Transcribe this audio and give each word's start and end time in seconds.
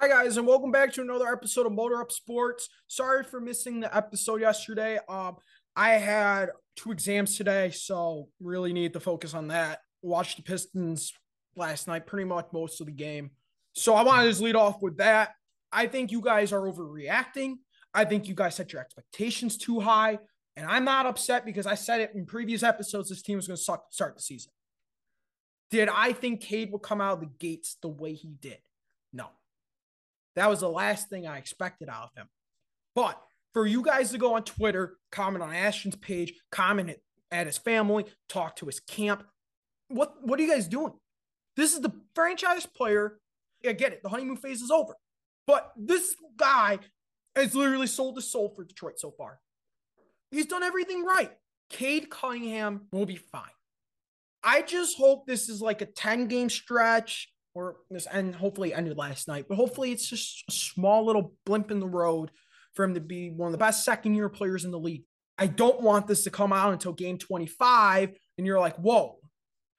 Hi, 0.00 0.06
guys, 0.06 0.36
and 0.36 0.46
welcome 0.46 0.70
back 0.70 0.92
to 0.92 1.00
another 1.00 1.26
episode 1.26 1.66
of 1.66 1.72
Motor 1.72 2.00
Up 2.00 2.12
Sports. 2.12 2.68
Sorry 2.86 3.24
for 3.24 3.40
missing 3.40 3.80
the 3.80 3.96
episode 3.96 4.40
yesterday. 4.40 5.00
Um, 5.08 5.38
I 5.74 5.94
had 5.94 6.50
two 6.76 6.92
exams 6.92 7.36
today, 7.36 7.70
so 7.70 8.28
really 8.38 8.72
need 8.72 8.92
to 8.92 9.00
focus 9.00 9.34
on 9.34 9.48
that. 9.48 9.80
Watched 10.00 10.36
the 10.36 10.44
Pistons 10.44 11.12
last 11.56 11.88
night, 11.88 12.06
pretty 12.06 12.26
much 12.26 12.46
most 12.52 12.80
of 12.80 12.86
the 12.86 12.92
game. 12.92 13.32
So 13.72 13.94
I 13.94 14.04
wanted 14.04 14.22
to 14.22 14.28
just 14.28 14.40
lead 14.40 14.54
off 14.54 14.80
with 14.80 14.98
that. 14.98 15.30
I 15.72 15.88
think 15.88 16.12
you 16.12 16.20
guys 16.20 16.52
are 16.52 16.62
overreacting. 16.62 17.54
I 17.92 18.04
think 18.04 18.28
you 18.28 18.36
guys 18.36 18.54
set 18.54 18.72
your 18.72 18.80
expectations 18.80 19.58
too 19.58 19.80
high. 19.80 20.20
And 20.54 20.64
I'm 20.64 20.84
not 20.84 21.06
upset 21.06 21.44
because 21.44 21.66
I 21.66 21.74
said 21.74 22.02
it 22.02 22.12
in 22.14 22.24
previous 22.24 22.62
episodes 22.62 23.08
this 23.08 23.22
team 23.22 23.34
was 23.34 23.48
going 23.48 23.56
to 23.56 23.62
suck 23.64 23.86
start 23.90 24.14
the 24.14 24.22
season. 24.22 24.52
Did 25.72 25.88
I 25.88 26.12
think 26.12 26.40
Cade 26.40 26.70
would 26.70 26.82
come 26.82 27.00
out 27.00 27.14
of 27.14 27.20
the 27.20 27.30
gates 27.40 27.78
the 27.82 27.88
way 27.88 28.14
he 28.14 28.36
did? 28.40 28.58
That 30.38 30.48
was 30.48 30.60
the 30.60 30.68
last 30.68 31.08
thing 31.08 31.26
I 31.26 31.38
expected 31.38 31.88
out 31.88 32.04
of 32.04 32.10
him. 32.16 32.28
But 32.94 33.20
for 33.52 33.66
you 33.66 33.82
guys 33.82 34.10
to 34.12 34.18
go 34.18 34.34
on 34.34 34.44
Twitter, 34.44 34.96
comment 35.10 35.42
on 35.42 35.52
Ashton's 35.52 35.96
page, 35.96 36.32
comment 36.52 36.90
at, 36.90 36.98
at 37.30 37.46
his 37.46 37.58
family, 37.58 38.04
talk 38.28 38.56
to 38.56 38.66
his 38.66 38.80
camp, 38.80 39.24
what 39.88 40.14
what 40.22 40.38
are 40.38 40.42
you 40.42 40.50
guys 40.50 40.68
doing? 40.68 40.92
This 41.56 41.74
is 41.74 41.80
the 41.80 41.92
franchise 42.14 42.66
player. 42.66 43.18
I 43.66 43.72
get 43.72 43.92
it. 43.92 44.02
The 44.02 44.08
honeymoon 44.08 44.36
phase 44.36 44.62
is 44.62 44.70
over. 44.70 44.94
But 45.46 45.72
this 45.76 46.14
guy 46.36 46.78
has 47.34 47.54
literally 47.54 47.86
sold 47.86 48.16
his 48.16 48.30
soul 48.30 48.52
for 48.54 48.64
Detroit 48.64 49.00
so 49.00 49.10
far. 49.10 49.40
He's 50.30 50.46
done 50.46 50.62
everything 50.62 51.04
right. 51.04 51.32
Cade 51.70 52.10
Cunningham 52.10 52.82
will 52.92 53.06
be 53.06 53.16
fine. 53.16 53.42
I 54.44 54.62
just 54.62 54.96
hope 54.96 55.26
this 55.26 55.48
is 55.48 55.60
like 55.60 55.82
a 55.82 55.86
10 55.86 56.28
game 56.28 56.48
stretch 56.48 57.28
or 57.58 57.76
this 57.90 58.06
and 58.06 58.36
hopefully 58.36 58.72
ended 58.72 58.96
last 58.96 59.26
night, 59.26 59.46
but 59.48 59.56
hopefully 59.56 59.90
it's 59.90 60.08
just 60.08 60.44
a 60.48 60.52
small 60.52 61.04
little 61.04 61.34
blimp 61.44 61.72
in 61.72 61.80
the 61.80 61.88
road 61.88 62.30
for 62.74 62.84
him 62.84 62.94
to 62.94 63.00
be 63.00 63.30
one 63.30 63.48
of 63.48 63.52
the 63.52 63.58
best 63.58 63.84
second 63.84 64.14
year 64.14 64.28
players 64.28 64.64
in 64.64 64.70
the 64.70 64.78
league. 64.78 65.02
I 65.36 65.48
don't 65.48 65.82
want 65.82 66.06
this 66.06 66.22
to 66.24 66.30
come 66.30 66.52
out 66.52 66.72
until 66.72 66.92
game 66.92 67.18
25 67.18 68.12
and 68.38 68.46
you're 68.46 68.60
like, 68.60 68.76
whoa, 68.76 69.18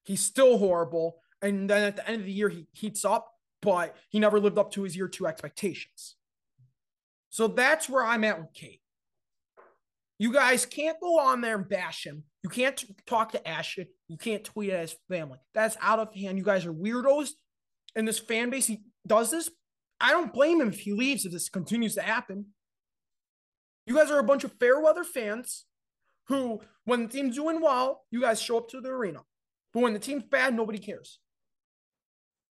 he's 0.03 0.19
still 0.19 0.57
horrible. 0.57 1.21
And 1.41 1.69
then 1.69 1.83
at 1.83 1.95
the 1.95 2.07
end 2.07 2.19
of 2.19 2.25
the 2.25 2.33
year, 2.33 2.49
he 2.49 2.67
heats 2.73 3.05
up, 3.05 3.31
but 3.61 3.95
he 4.09 4.19
never 4.19 4.41
lived 4.41 4.57
up 4.57 4.71
to 4.71 4.83
his 4.83 4.97
year 4.97 5.07
two 5.07 5.25
expectations. 5.25 6.15
So 7.29 7.47
that's 7.47 7.87
where 7.87 8.03
I'm 8.03 8.25
at 8.25 8.39
with 8.39 8.53
Cade. 8.53 8.79
You 10.17 10.33
guys 10.33 10.65
can't 10.65 10.99
go 10.99 11.17
on 11.17 11.39
there 11.39 11.55
and 11.55 11.69
bash 11.69 12.05
him. 12.05 12.23
You 12.43 12.49
can't 12.49 12.83
talk 13.05 13.31
to 13.31 13.47
Ashton. 13.47 13.87
You 14.09 14.17
can't 14.17 14.43
tweet 14.43 14.71
at 14.71 14.81
his 14.81 14.95
family. 15.07 15.39
That's 15.53 15.77
out 15.81 15.99
of 15.99 16.13
hand. 16.13 16.37
You 16.37 16.43
guys 16.43 16.65
are 16.65 16.73
weirdos. 16.73 17.29
And 17.95 18.07
this 18.07 18.19
fan 18.19 18.49
base, 18.49 18.67
he 18.67 18.81
does 19.05 19.31
this. 19.31 19.49
I 19.99 20.11
don't 20.11 20.33
blame 20.33 20.61
him 20.61 20.69
if 20.69 20.79
he 20.79 20.93
leaves, 20.93 21.25
if 21.25 21.31
this 21.31 21.49
continues 21.49 21.95
to 21.95 22.01
happen. 22.01 22.45
You 23.85 23.95
guys 23.95 24.11
are 24.11 24.19
a 24.19 24.23
bunch 24.23 24.43
of 24.43 24.53
fair 24.59 24.79
weather 24.79 25.03
fans 25.03 25.65
who, 26.27 26.61
when 26.85 27.03
the 27.03 27.07
team's 27.07 27.35
doing 27.35 27.59
well, 27.59 28.03
you 28.11 28.21
guys 28.21 28.41
show 28.41 28.57
up 28.57 28.69
to 28.69 28.81
the 28.81 28.89
arena. 28.89 29.21
But 29.73 29.81
when 29.81 29.93
the 29.93 29.99
team's 29.99 30.23
bad, 30.23 30.53
nobody 30.53 30.79
cares. 30.79 31.19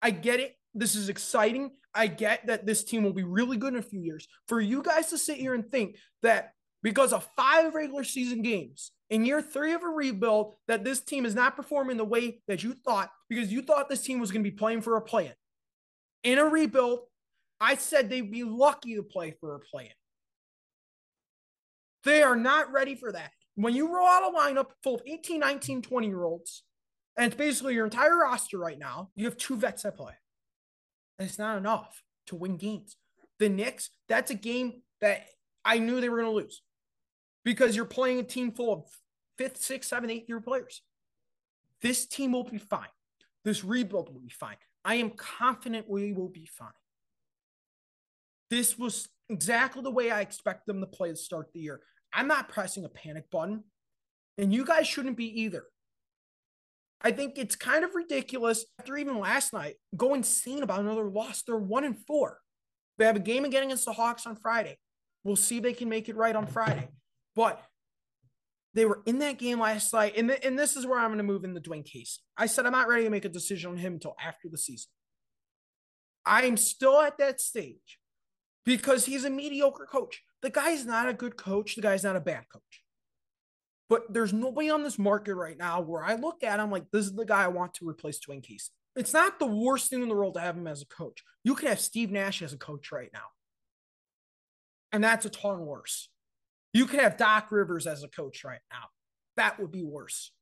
I 0.00 0.10
get 0.10 0.40
it. 0.40 0.56
This 0.74 0.94
is 0.94 1.08
exciting. 1.08 1.72
I 1.94 2.06
get 2.08 2.46
that 2.46 2.66
this 2.66 2.84
team 2.84 3.02
will 3.04 3.12
be 3.12 3.22
really 3.22 3.56
good 3.56 3.74
in 3.74 3.78
a 3.78 3.82
few 3.82 4.00
years. 4.00 4.26
For 4.48 4.60
you 4.60 4.82
guys 4.82 5.08
to 5.08 5.18
sit 5.18 5.36
here 5.36 5.54
and 5.54 5.68
think 5.68 5.96
that 6.22 6.52
because 6.82 7.12
of 7.12 7.28
five 7.36 7.74
regular 7.74 8.04
season 8.04 8.42
games 8.42 8.92
in 9.14 9.24
year 9.24 9.40
three 9.40 9.74
of 9.74 9.84
a 9.84 9.86
rebuild, 9.86 10.56
that 10.66 10.82
this 10.82 11.00
team 11.00 11.24
is 11.24 11.36
not 11.36 11.54
performing 11.54 11.96
the 11.96 12.04
way 12.04 12.40
that 12.48 12.64
you 12.64 12.74
thought 12.74 13.12
because 13.28 13.52
you 13.52 13.62
thought 13.62 13.88
this 13.88 14.02
team 14.02 14.18
was 14.18 14.32
going 14.32 14.42
to 14.42 14.50
be 14.50 14.56
playing 14.56 14.80
for 14.80 14.96
a 14.96 15.00
play 15.00 15.26
in. 15.26 16.32
In 16.32 16.38
a 16.40 16.44
rebuild, 16.44 16.98
I 17.60 17.76
said 17.76 18.10
they'd 18.10 18.32
be 18.32 18.42
lucky 18.42 18.96
to 18.96 19.04
play 19.04 19.36
for 19.38 19.54
a 19.54 19.60
play 19.60 19.84
in. 19.84 19.90
They 22.02 22.24
are 22.24 22.34
not 22.34 22.72
ready 22.72 22.96
for 22.96 23.12
that. 23.12 23.30
When 23.54 23.72
you 23.72 23.94
roll 23.94 24.08
out 24.08 24.34
a 24.34 24.36
lineup 24.36 24.70
full 24.82 24.96
of 24.96 25.02
18, 25.06 25.38
19, 25.38 25.82
20 25.82 26.08
year 26.08 26.24
olds, 26.24 26.64
and 27.16 27.26
it's 27.26 27.36
basically 27.36 27.74
your 27.74 27.84
entire 27.84 28.18
roster 28.18 28.58
right 28.58 28.80
now, 28.80 29.10
you 29.14 29.26
have 29.26 29.36
two 29.36 29.54
vets 29.54 29.84
that 29.84 29.96
play. 29.96 30.14
And 31.20 31.28
it's 31.28 31.38
not 31.38 31.56
enough 31.56 32.02
to 32.26 32.34
win 32.34 32.56
games. 32.56 32.96
The 33.38 33.48
Knicks, 33.48 33.90
that's 34.08 34.32
a 34.32 34.34
game 34.34 34.82
that 35.00 35.24
I 35.64 35.78
knew 35.78 36.00
they 36.00 36.08
were 36.08 36.18
going 36.20 36.32
to 36.32 36.36
lose 36.36 36.62
because 37.44 37.76
you're 37.76 37.84
playing 37.84 38.18
a 38.18 38.24
team 38.24 38.50
full 38.50 38.72
of 38.72 38.84
fifth, 39.38 39.58
sixth, 39.58 39.90
seventh, 39.90 40.12
eighth 40.12 40.28
year 40.28 40.40
players. 40.40 40.82
This 41.82 42.06
team 42.06 42.32
will 42.32 42.44
be 42.44 42.58
fine. 42.58 42.88
This 43.44 43.64
rebuild 43.64 44.12
will 44.12 44.20
be 44.20 44.30
fine. 44.30 44.56
I 44.84 44.96
am 44.96 45.10
confident 45.10 45.88
we 45.88 46.12
will 46.12 46.28
be 46.28 46.46
fine. 46.46 46.68
This 48.50 48.78
was 48.78 49.08
exactly 49.28 49.82
the 49.82 49.90
way 49.90 50.10
I 50.10 50.20
expect 50.20 50.66
them 50.66 50.80
to 50.80 50.86
play 50.86 51.10
to 51.10 51.16
start 51.16 51.52
the 51.52 51.60
year. 51.60 51.80
I'm 52.12 52.28
not 52.28 52.48
pressing 52.48 52.84
a 52.84 52.88
panic 52.88 53.30
button, 53.30 53.64
and 54.38 54.52
you 54.52 54.64
guys 54.64 54.86
shouldn't 54.86 55.16
be 55.16 55.42
either. 55.42 55.64
I 57.00 57.10
think 57.10 57.36
it's 57.36 57.56
kind 57.56 57.84
of 57.84 57.94
ridiculous 57.94 58.64
after 58.78 58.96
even 58.96 59.18
last 59.18 59.52
night 59.52 59.74
go 59.94 60.14
insane 60.14 60.62
about 60.62 60.80
another 60.80 61.10
loss. 61.10 61.42
They're 61.42 61.56
one 61.56 61.84
and 61.84 61.98
four. 62.06 62.38
They 62.96 63.04
have 63.04 63.16
a 63.16 63.20
game 63.20 63.44
again 63.44 63.64
against 63.64 63.84
the 63.84 63.92
Hawks 63.92 64.26
on 64.26 64.36
Friday. 64.36 64.78
We'll 65.22 65.36
see 65.36 65.58
if 65.58 65.62
they 65.62 65.72
can 65.72 65.88
make 65.88 66.08
it 66.08 66.16
right 66.16 66.34
on 66.34 66.46
Friday. 66.46 66.88
But 67.34 67.62
they 68.74 68.84
were 68.84 69.02
in 69.06 69.20
that 69.20 69.38
game 69.38 69.60
last 69.60 69.92
night, 69.92 70.14
and, 70.16 70.28
th- 70.28 70.44
and 70.44 70.58
this 70.58 70.76
is 70.76 70.86
where 70.86 70.98
I'm 70.98 71.08
going 71.08 71.18
to 71.18 71.24
move 71.24 71.44
in 71.44 71.54
the 71.54 71.60
Dwane 71.60 71.84
Casey. 71.84 72.20
I 72.36 72.46
said 72.46 72.66
I'm 72.66 72.72
not 72.72 72.88
ready 72.88 73.04
to 73.04 73.10
make 73.10 73.24
a 73.24 73.30
decision 73.30 73.70
on 73.70 73.76
him 73.76 73.94
until 73.94 74.16
after 74.22 74.48
the 74.48 74.58
season. 74.58 74.90
I'm 76.26 76.56
still 76.56 77.00
at 77.00 77.18
that 77.18 77.40
stage 77.40 77.98
because 78.64 79.06
he's 79.06 79.24
a 79.24 79.30
mediocre 79.30 79.86
coach. 79.86 80.22
The 80.42 80.50
guy's 80.50 80.84
not 80.84 81.08
a 81.08 81.14
good 81.14 81.36
coach. 81.36 81.76
The 81.76 81.82
guy's 81.82 82.04
not 82.04 82.16
a 82.16 82.20
bad 82.20 82.44
coach. 82.52 82.82
But 83.88 84.12
there's 84.12 84.32
nobody 84.32 84.70
on 84.70 84.82
this 84.82 84.98
market 84.98 85.34
right 85.34 85.58
now 85.58 85.80
where 85.80 86.02
I 86.02 86.14
look 86.14 86.42
at 86.42 86.58
him 86.58 86.70
like 86.70 86.90
this 86.90 87.06
is 87.06 87.14
the 87.14 87.24
guy 87.24 87.44
I 87.44 87.48
want 87.48 87.74
to 87.74 87.88
replace 87.88 88.18
Dwane 88.18 88.42
Casey. 88.42 88.70
It's 88.96 89.12
not 89.12 89.38
the 89.38 89.46
worst 89.46 89.90
thing 89.90 90.02
in 90.02 90.08
the 90.08 90.14
world 90.14 90.34
to 90.34 90.40
have 90.40 90.56
him 90.56 90.66
as 90.66 90.82
a 90.82 90.86
coach. 90.86 91.22
You 91.42 91.54
can 91.54 91.68
have 91.68 91.80
Steve 91.80 92.10
Nash 92.10 92.42
as 92.42 92.52
a 92.52 92.58
coach 92.58 92.90
right 92.92 93.10
now. 93.12 93.26
And 94.92 95.02
that's 95.02 95.26
a 95.26 95.30
ton 95.30 95.66
worse. 95.66 96.08
You 96.74 96.86
can 96.86 97.00
have 97.00 97.16
Doc 97.16 97.50
Rivers 97.50 97.86
as 97.86 98.02
a 98.02 98.08
coach 98.08 98.44
right 98.44 98.60
now. 98.70 98.88
That 99.36 99.58
would 99.58 99.70
be 99.70 99.84
worse. 99.84 100.32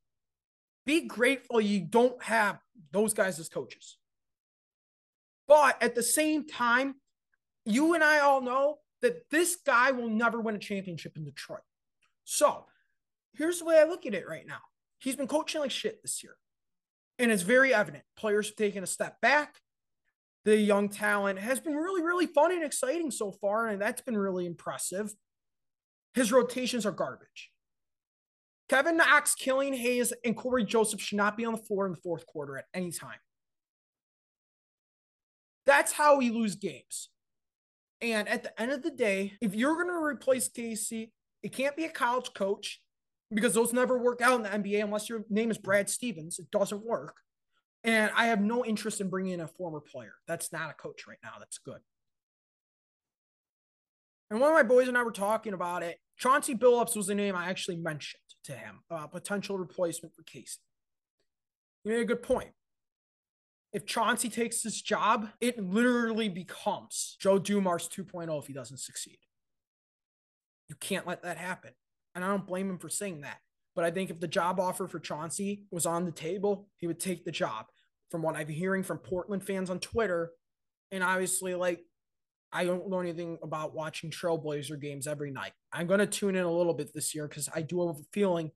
Be 0.85 1.03
grateful 1.07 1.61
you 1.61 1.81
don't 1.81 2.21
have 2.25 2.59
those 2.91 3.15
guys 3.15 3.39
as 3.39 3.49
coaches. 3.49 3.99
But 5.47 5.81
at 5.83 5.95
the 5.95 6.03
same 6.03 6.47
time, 6.49 6.97
you 7.65 7.95
and 7.95 8.03
I 8.03 8.21
all 8.21 8.41
know 8.41 8.79
that 9.03 9.29
this 9.31 9.57
guy 9.65 9.93
will 9.93 10.09
never 10.09 10.41
win 10.41 10.57
a 10.57 10.59
championship 10.59 11.17
in 11.17 11.25
Detroit. 11.25 11.61
So 12.25 12.65
here's 13.35 13.59
the 13.59 13.67
way 13.67 13.79
I 13.79 13.85
look 13.85 14.07
at 14.07 14.15
it 14.15 14.27
right 14.27 14.47
now. 14.47 14.61
He's 14.99 15.17
been 15.17 15.29
coaching 15.29 15.61
like 15.61 15.71
shit 15.71 16.01
this 16.03 16.23
year. 16.23 16.37
And 17.19 17.31
it's 17.31 17.43
very 17.43 17.75
evident. 17.75 18.05
Players 18.17 18.49
have 18.49 18.57
taken 18.57 18.83
a 18.83 18.87
step 18.87 19.21
back. 19.21 19.57
The 20.45 20.57
young 20.57 20.89
talent 20.89 21.39
has 21.39 21.61
been 21.61 21.75
really, 21.75 22.03
really 22.03 22.27
fun 22.27 22.53
and 22.53 22.65
exciting 22.65 23.11
so 23.11 23.33
far. 23.33 23.69
And 23.69 23.81
that's 23.81 24.01
been 24.01 24.17
really 24.17 24.47
impressive. 24.47 25.13
His 26.15 26.33
rotations 26.33 26.85
are 26.85 26.93
garbage. 26.93 27.51
Kevin 28.69 28.97
Knox, 28.97 29.35
Killian 29.35 29.75
Hayes, 29.75 30.13
and 30.25 30.37
Cory 30.37 30.65
Joseph 30.65 31.01
should 31.01 31.19
not 31.19 31.37
be 31.37 31.45
on 31.45 31.53
the 31.53 31.59
floor 31.59 31.87
in 31.87 31.93
the 31.93 31.99
fourth 31.99 32.27
quarter 32.27 32.57
at 32.57 32.67
any 32.73 32.91
time. 32.91 33.19
That's 35.67 35.93
how 35.93 36.19
we 36.19 36.31
lose 36.31 36.57
games. 36.57 37.11
And 38.01 38.29
at 38.29 38.43
the 38.43 38.61
end 38.61 38.73
of 38.73 38.83
the 38.83 38.91
day, 38.91 39.35
if 39.41 39.55
you're 39.55 39.75
going 39.75 39.89
to 39.89 40.03
replace 40.03 40.49
Casey, 40.49 41.13
it 41.43 41.53
can't 41.53 41.77
be 41.77 41.85
a 41.85 41.91
college 41.91 42.31
coach 42.35 42.81
because 43.33 43.55
those 43.55 43.73
never 43.73 43.99
work 43.99 44.21
out 44.21 44.35
in 44.35 44.43
the 44.43 44.49
NBA 44.49 44.83
unless 44.83 45.09
your 45.09 45.25
name 45.31 45.51
is 45.51 45.59
Brad 45.59 45.89
Stevens. 45.89 46.39
It 46.39 46.51
doesn't 46.51 46.85
work. 46.85 47.17
And 47.85 48.11
I 48.17 48.27
have 48.27 48.41
no 48.41 48.65
interest 48.65 49.01
in 49.01 49.09
bringing 49.09 49.35
in 49.35 49.41
a 49.41 49.49
former 49.49 49.81
player. 49.81 50.15
That's 50.27 50.53
not 50.53 50.71
a 50.71 50.75
coach 50.75 51.07
right 51.07 51.19
now. 51.23 51.33
That's 51.39 51.59
good. 51.59 51.81
And 54.33 54.41
one 54.41 54.49
of 54.49 54.57
my 54.57 54.63
boys 54.63 54.89
and 54.89 54.97
I 54.97 55.03
were 55.03 55.13
talking 55.13 55.53
about 55.53 55.83
it. 55.83 55.99
Chauncey 56.17 56.55
Billups 56.55 56.97
was 56.97 57.07
the 57.07 57.15
name 57.15 57.37
I 57.37 57.51
actually 57.51 57.77
mentioned 57.77 58.23
to 58.45 58.53
him, 58.53 58.81
about 58.91 59.13
potential 59.13 59.59
replacement 59.59 60.15
for 60.15 60.23
Casey. 60.23 60.59
You 61.85 61.93
made 61.93 62.01
a 62.01 62.07
good 62.07 62.23
point. 62.23 62.49
If 63.75 63.85
Chauncey 63.85 64.31
takes 64.31 64.63
this 64.63 64.81
job, 64.81 65.29
it 65.43 65.63
literally 65.63 66.31
becomes 66.31 67.19
Joe 67.21 67.39
Dumars 67.39 67.91
2.0 67.91 68.41
if 68.41 68.47
he 68.47 68.55
doesn't 68.55 68.81
succeed. 68.81 69.19
You 70.71 70.77
can't 70.77 71.07
let 71.07 71.23
that 71.25 71.37
happen. 71.37 71.73
And 72.15 72.25
I 72.25 72.29
don't 72.29 72.47
blame 72.47 72.71
him 72.71 72.79
for 72.79 72.89
saying 72.89 73.21
that. 73.21 73.37
But 73.77 73.85
I 73.85 73.91
think 73.91 74.09
if 74.09 74.19
the 74.19 74.29
job 74.29 74.59
offer 74.59 74.89
for 74.89 74.99
Chauncey 74.99 75.65
was 75.71 75.85
on 75.85 76.07
the 76.07 76.11
table, 76.11 76.69
he 76.79 76.87
would 76.87 77.01
take 77.01 77.27
the 77.27 77.33
job. 77.33 77.67
From 78.11 78.23
what 78.23 78.37
I'm 78.37 78.49
hearing 78.49 78.83
from 78.83 78.97
Portland 78.97 79.45
fans 79.45 79.69
on 79.69 79.79
Twitter, 79.79 80.31
and 80.91 81.05
obviously, 81.05 81.55
like, 81.55 81.81
I 82.53 82.65
don't 82.65 82.89
know 82.91 83.01
anything 83.01 83.39
about 83.43 83.75
watching 83.75 84.11
Trailblazer 84.11 84.81
games 84.81 85.07
every 85.07 85.31
night. 85.31 85.53
I'm 85.73 85.87
going 85.87 86.01
to 86.01 86.07
tune 86.07 86.37
in 86.37 86.45
a 86.45 86.53
little 86.53 86.75
bit 86.75 86.93
this 86.95 87.15
year 87.15 87.27
because 87.27 87.49
I 87.55 87.63
do 87.63 87.87
have 87.87 87.97
a 87.97 88.05
feeling 88.13 88.51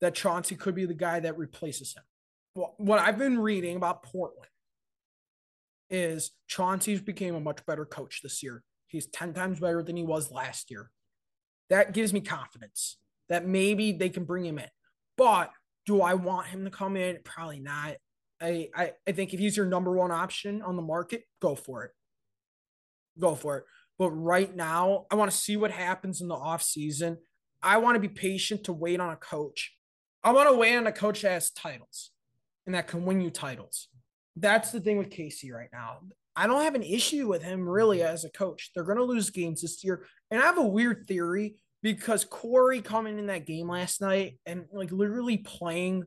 that 0.00 0.14
Chauncey 0.14 0.56
could 0.56 0.74
be 0.74 0.86
the 0.86 0.94
guy 0.94 1.20
that 1.20 1.36
replaces 1.36 1.94
him. 1.94 2.02
What 2.54 2.98
I've 2.98 3.18
been 3.18 3.38
reading 3.38 3.76
about 3.76 4.02
Portland 4.02 4.48
is 5.90 6.32
Chauncey's 6.46 7.00
became 7.00 7.34
a 7.34 7.40
much 7.40 7.64
better 7.66 7.84
coach 7.84 8.20
this 8.22 8.42
year. 8.42 8.62
He's 8.88 9.06
10 9.06 9.34
times 9.34 9.60
better 9.60 9.82
than 9.82 9.96
he 9.96 10.02
was 10.02 10.30
last 10.30 10.70
year. 10.70 10.90
That 11.70 11.92
gives 11.92 12.12
me 12.12 12.20
confidence 12.20 12.98
that 13.28 13.46
maybe 13.46 13.92
they 13.92 14.08
can 14.08 14.24
bring 14.24 14.44
him 14.44 14.58
in. 14.58 14.68
But 15.16 15.50
do 15.86 16.02
I 16.02 16.14
want 16.14 16.48
him 16.48 16.64
to 16.64 16.70
come 16.70 16.96
in? 16.96 17.18
Probably 17.24 17.60
not. 17.60 17.94
I, 18.40 18.68
I, 18.74 18.92
I 19.06 19.12
think 19.12 19.32
if 19.32 19.40
he's 19.40 19.56
your 19.56 19.66
number 19.66 19.92
one 19.92 20.10
option 20.10 20.62
on 20.62 20.76
the 20.76 20.82
market, 20.82 21.24
go 21.40 21.54
for 21.54 21.84
it. 21.84 21.92
Go 23.18 23.34
for 23.34 23.58
it. 23.58 23.64
But 23.98 24.10
right 24.10 24.54
now, 24.54 25.06
I 25.10 25.14
want 25.14 25.30
to 25.30 25.36
see 25.36 25.56
what 25.56 25.70
happens 25.70 26.20
in 26.20 26.28
the 26.28 26.34
off 26.34 26.62
season. 26.62 27.18
I 27.62 27.76
want 27.78 27.94
to 27.94 28.00
be 28.00 28.08
patient 28.08 28.64
to 28.64 28.72
wait 28.72 29.00
on 29.00 29.10
a 29.10 29.16
coach. 29.16 29.72
I 30.24 30.32
want 30.32 30.48
to 30.48 30.56
wait 30.56 30.76
on 30.76 30.86
a 30.86 30.92
coach 30.92 31.22
that 31.22 31.32
has 31.32 31.50
titles 31.50 32.10
and 32.66 32.74
that 32.74 32.88
can 32.88 33.04
win 33.04 33.20
you 33.20 33.30
titles. 33.30 33.88
That's 34.36 34.72
the 34.72 34.80
thing 34.80 34.98
with 34.98 35.10
Casey 35.10 35.52
right 35.52 35.68
now. 35.72 35.98
I 36.34 36.46
don't 36.46 36.62
have 36.62 36.74
an 36.74 36.82
issue 36.82 37.28
with 37.28 37.42
him 37.42 37.68
really 37.68 37.98
mm-hmm. 37.98 38.12
as 38.12 38.24
a 38.24 38.30
coach. 38.30 38.70
They're 38.74 38.84
going 38.84 38.98
to 38.98 39.04
lose 39.04 39.30
games 39.30 39.62
this 39.62 39.84
year. 39.84 40.06
And 40.30 40.40
I 40.40 40.46
have 40.46 40.58
a 40.58 40.62
weird 40.62 41.06
theory 41.06 41.56
because 41.82 42.24
Cory 42.24 42.80
coming 42.80 43.18
in 43.18 43.26
that 43.26 43.46
game 43.46 43.68
last 43.68 44.00
night 44.00 44.38
and 44.46 44.64
like 44.72 44.92
literally 44.92 45.38
playing 45.38 46.04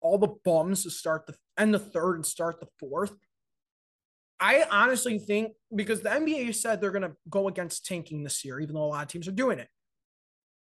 all 0.00 0.18
the 0.18 0.34
bums 0.44 0.82
to 0.82 0.90
start 0.90 1.26
the 1.26 1.34
end 1.58 1.74
the 1.74 1.78
third 1.78 2.16
and 2.16 2.26
start 2.26 2.60
the 2.60 2.68
fourth. 2.78 3.14
I 4.38 4.64
honestly 4.70 5.18
think 5.18 5.52
because 5.74 6.02
the 6.02 6.10
NBA 6.10 6.54
said 6.54 6.80
they're 6.80 6.90
going 6.90 7.02
to 7.02 7.16
go 7.30 7.48
against 7.48 7.86
tanking 7.86 8.22
this 8.22 8.44
year, 8.44 8.60
even 8.60 8.74
though 8.74 8.84
a 8.84 8.86
lot 8.86 9.02
of 9.02 9.08
teams 9.08 9.28
are 9.28 9.32
doing 9.32 9.58
it. 9.58 9.68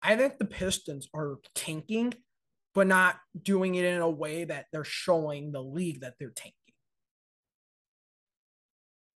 I 0.03 0.17
think 0.17 0.39
the 0.39 0.45
Pistons 0.45 1.09
are 1.15 1.39
tanking, 1.55 2.15
but 2.75 2.87
not 2.87 3.17
doing 3.41 3.75
it 3.75 3.85
in 3.85 4.01
a 4.01 4.11
way 4.11 4.45
that 4.45 4.67
they're 4.73 4.85
showing 4.85 5.53
the 5.53 5.63
league 5.63 6.03
that 6.03 6.15
they're 6.19 6.31
tanking. 6.31 6.53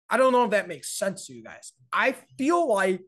I 0.09 0.17
don't 0.17 0.31
know 0.31 0.45
if 0.45 0.51
that 0.51 0.67
makes 0.67 0.97
sense 0.97 1.27
to 1.27 1.33
you 1.33 1.43
guys. 1.43 1.73
I 1.91 2.15
feel 2.37 2.67
like 2.67 3.01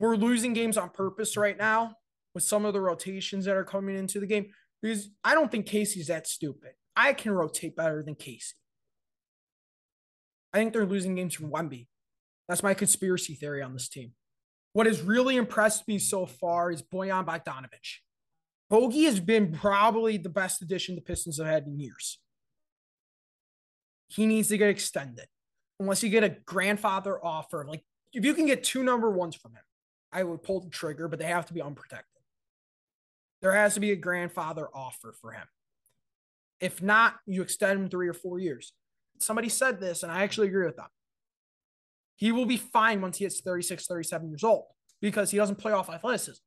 we're 0.00 0.16
losing 0.16 0.52
games 0.52 0.76
on 0.76 0.90
purpose 0.90 1.36
right 1.36 1.56
now 1.56 1.94
with 2.34 2.42
some 2.42 2.64
of 2.64 2.72
the 2.72 2.80
rotations 2.80 3.44
that 3.44 3.56
are 3.56 3.64
coming 3.64 3.96
into 3.96 4.18
the 4.18 4.26
game 4.26 4.46
because 4.82 5.10
I 5.22 5.34
don't 5.34 5.50
think 5.50 5.66
Casey's 5.66 6.08
that 6.08 6.26
stupid. 6.26 6.72
I 6.96 7.12
can 7.12 7.32
rotate 7.32 7.76
better 7.76 8.02
than 8.02 8.16
Casey. 8.16 8.54
I 10.54 10.58
think 10.58 10.72
they're 10.72 10.86
losing 10.86 11.16
games 11.16 11.34
from 11.34 11.50
Wemby. 11.50 11.88
That's 12.48 12.62
my 12.62 12.74
conspiracy 12.74 13.34
theory 13.34 13.60
on 13.60 13.72
this 13.72 13.88
team. 13.88 14.12
What 14.72 14.86
has 14.86 15.02
really 15.02 15.36
impressed 15.36 15.88
me 15.88 15.98
so 15.98 16.26
far 16.26 16.70
is 16.70 16.80
Bojan 16.80 17.26
Bogdanovic. 17.26 17.98
Bogey 18.70 19.04
has 19.04 19.18
been 19.18 19.52
probably 19.52 20.16
the 20.16 20.28
best 20.28 20.62
addition 20.62 20.94
the 20.94 21.00
Pistons 21.00 21.38
have 21.38 21.46
had 21.46 21.66
in 21.66 21.80
years. 21.80 22.20
He 24.08 24.26
needs 24.26 24.48
to 24.48 24.58
get 24.58 24.70
extended. 24.70 25.26
Unless 25.80 26.04
you 26.04 26.08
get 26.08 26.22
a 26.22 26.36
grandfather 26.46 27.22
offer, 27.24 27.64
like 27.68 27.82
if 28.12 28.24
you 28.24 28.32
can 28.32 28.46
get 28.46 28.62
two 28.62 28.84
number 28.84 29.10
ones 29.10 29.34
from 29.34 29.52
him, 29.52 29.64
I 30.12 30.22
would 30.22 30.44
pull 30.44 30.60
the 30.60 30.70
trigger, 30.70 31.08
but 31.08 31.18
they 31.18 31.24
have 31.24 31.46
to 31.46 31.54
be 31.54 31.62
unprotected. 31.62 32.22
There 33.42 33.52
has 33.52 33.74
to 33.74 33.80
be 33.80 33.90
a 33.90 33.96
grandfather 33.96 34.68
offer 34.72 35.12
for 35.20 35.32
him. 35.32 35.46
If 36.60 36.80
not, 36.80 37.16
you 37.26 37.42
extend 37.42 37.80
him 37.80 37.88
three 37.88 38.08
or 38.08 38.14
four 38.14 38.38
years. 38.38 38.72
Somebody 39.18 39.48
said 39.48 39.80
this, 39.80 40.02
and 40.02 40.12
I 40.12 40.22
actually 40.22 40.48
agree 40.48 40.66
with 40.66 40.76
them. 40.76 40.88
He 42.16 42.32
will 42.32 42.46
be 42.46 42.56
fine 42.56 43.00
once 43.00 43.18
he 43.18 43.24
hits 43.24 43.40
36, 43.40 43.86
37 43.86 44.28
years 44.28 44.44
old 44.44 44.64
because 45.00 45.30
he 45.30 45.36
doesn't 45.36 45.56
play 45.56 45.72
off 45.72 45.90
athleticism. 45.90 46.42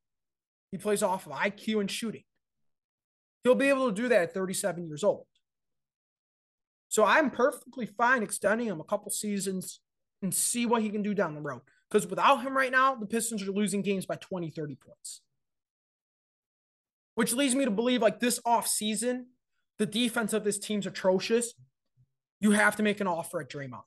He 0.72 0.78
plays 0.78 1.04
off 1.04 1.26
of 1.26 1.34
IQ 1.34 1.80
and 1.80 1.90
shooting. 1.92 2.24
He'll 3.44 3.56
be 3.56 3.70
able 3.70 3.90
to 3.90 3.96
do 3.96 4.10
that 4.10 4.24
at 4.24 4.34
37 4.34 4.86
years 4.86 5.04
old. 5.04 5.26
So 6.90 7.04
I'm 7.04 7.32
perfectly 7.32 7.86
fine 7.86 8.24
extending 8.24 8.68
him 8.68 8.80
a 8.80 8.86
couple 8.86 9.12
seasons 9.12 9.80
and 10.22 10.34
see 10.34 10.66
what 10.66 10.82
he 10.82 10.90
can 10.90 11.04
do 11.04 11.14
down 11.14 11.36
the 11.36 11.42
road. 11.42 11.62
Because 11.90 12.08
without 12.08 12.42
him 12.42 12.56
right 12.56 12.72
now, 12.72 12.96
the 12.96 13.06
Pistons 13.06 13.44
are 13.44 13.52
losing 13.52 13.82
games 13.82 14.06
by 14.06 14.16
20, 14.16 14.50
30 14.50 14.76
points. 14.76 15.22
Which 17.16 17.34
leads 17.34 17.56
me 17.56 17.66
to 17.66 17.72
believe 17.72 18.02
like 18.02 18.20
this 18.20 18.40
off 18.46 18.68
season, 18.68 19.28
the 19.80 19.86
defense 19.86 20.34
of 20.34 20.44
this 20.44 20.58
team's 20.58 20.86
atrocious. 20.86 21.54
You 22.40 22.52
have 22.52 22.76
to 22.76 22.84
make 22.84 23.02
an 23.02 23.08
offer 23.08 23.42
at 23.42 23.50
Draymond. 23.50 23.84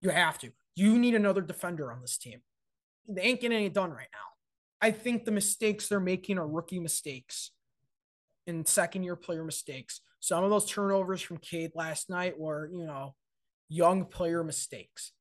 You 0.00 0.10
have 0.10 0.38
to. 0.38 0.50
You 0.76 0.98
need 0.98 1.14
another 1.14 1.40
defender 1.40 1.92
on 1.92 2.00
this 2.00 2.16
team. 2.16 2.40
They 3.08 3.22
ain't 3.22 3.40
getting 3.40 3.64
it 3.64 3.74
done 3.74 3.90
right 3.90 4.08
now. 4.12 4.18
I 4.80 4.92
think 4.92 5.24
the 5.24 5.30
mistakes 5.30 5.88
they're 5.88 6.00
making 6.00 6.38
are 6.38 6.46
rookie 6.46 6.80
mistakes 6.80 7.50
and 8.46 8.66
second 8.66 9.02
year 9.02 9.16
player 9.16 9.44
mistakes. 9.44 10.00
Some 10.20 10.44
of 10.44 10.50
those 10.50 10.66
turnovers 10.66 11.20
from 11.20 11.38
Cade 11.38 11.72
last 11.74 12.08
night 12.08 12.38
were, 12.38 12.70
you 12.72 12.86
know, 12.86 13.14
young 13.68 14.04
player 14.04 14.42
mistakes. 14.44 15.12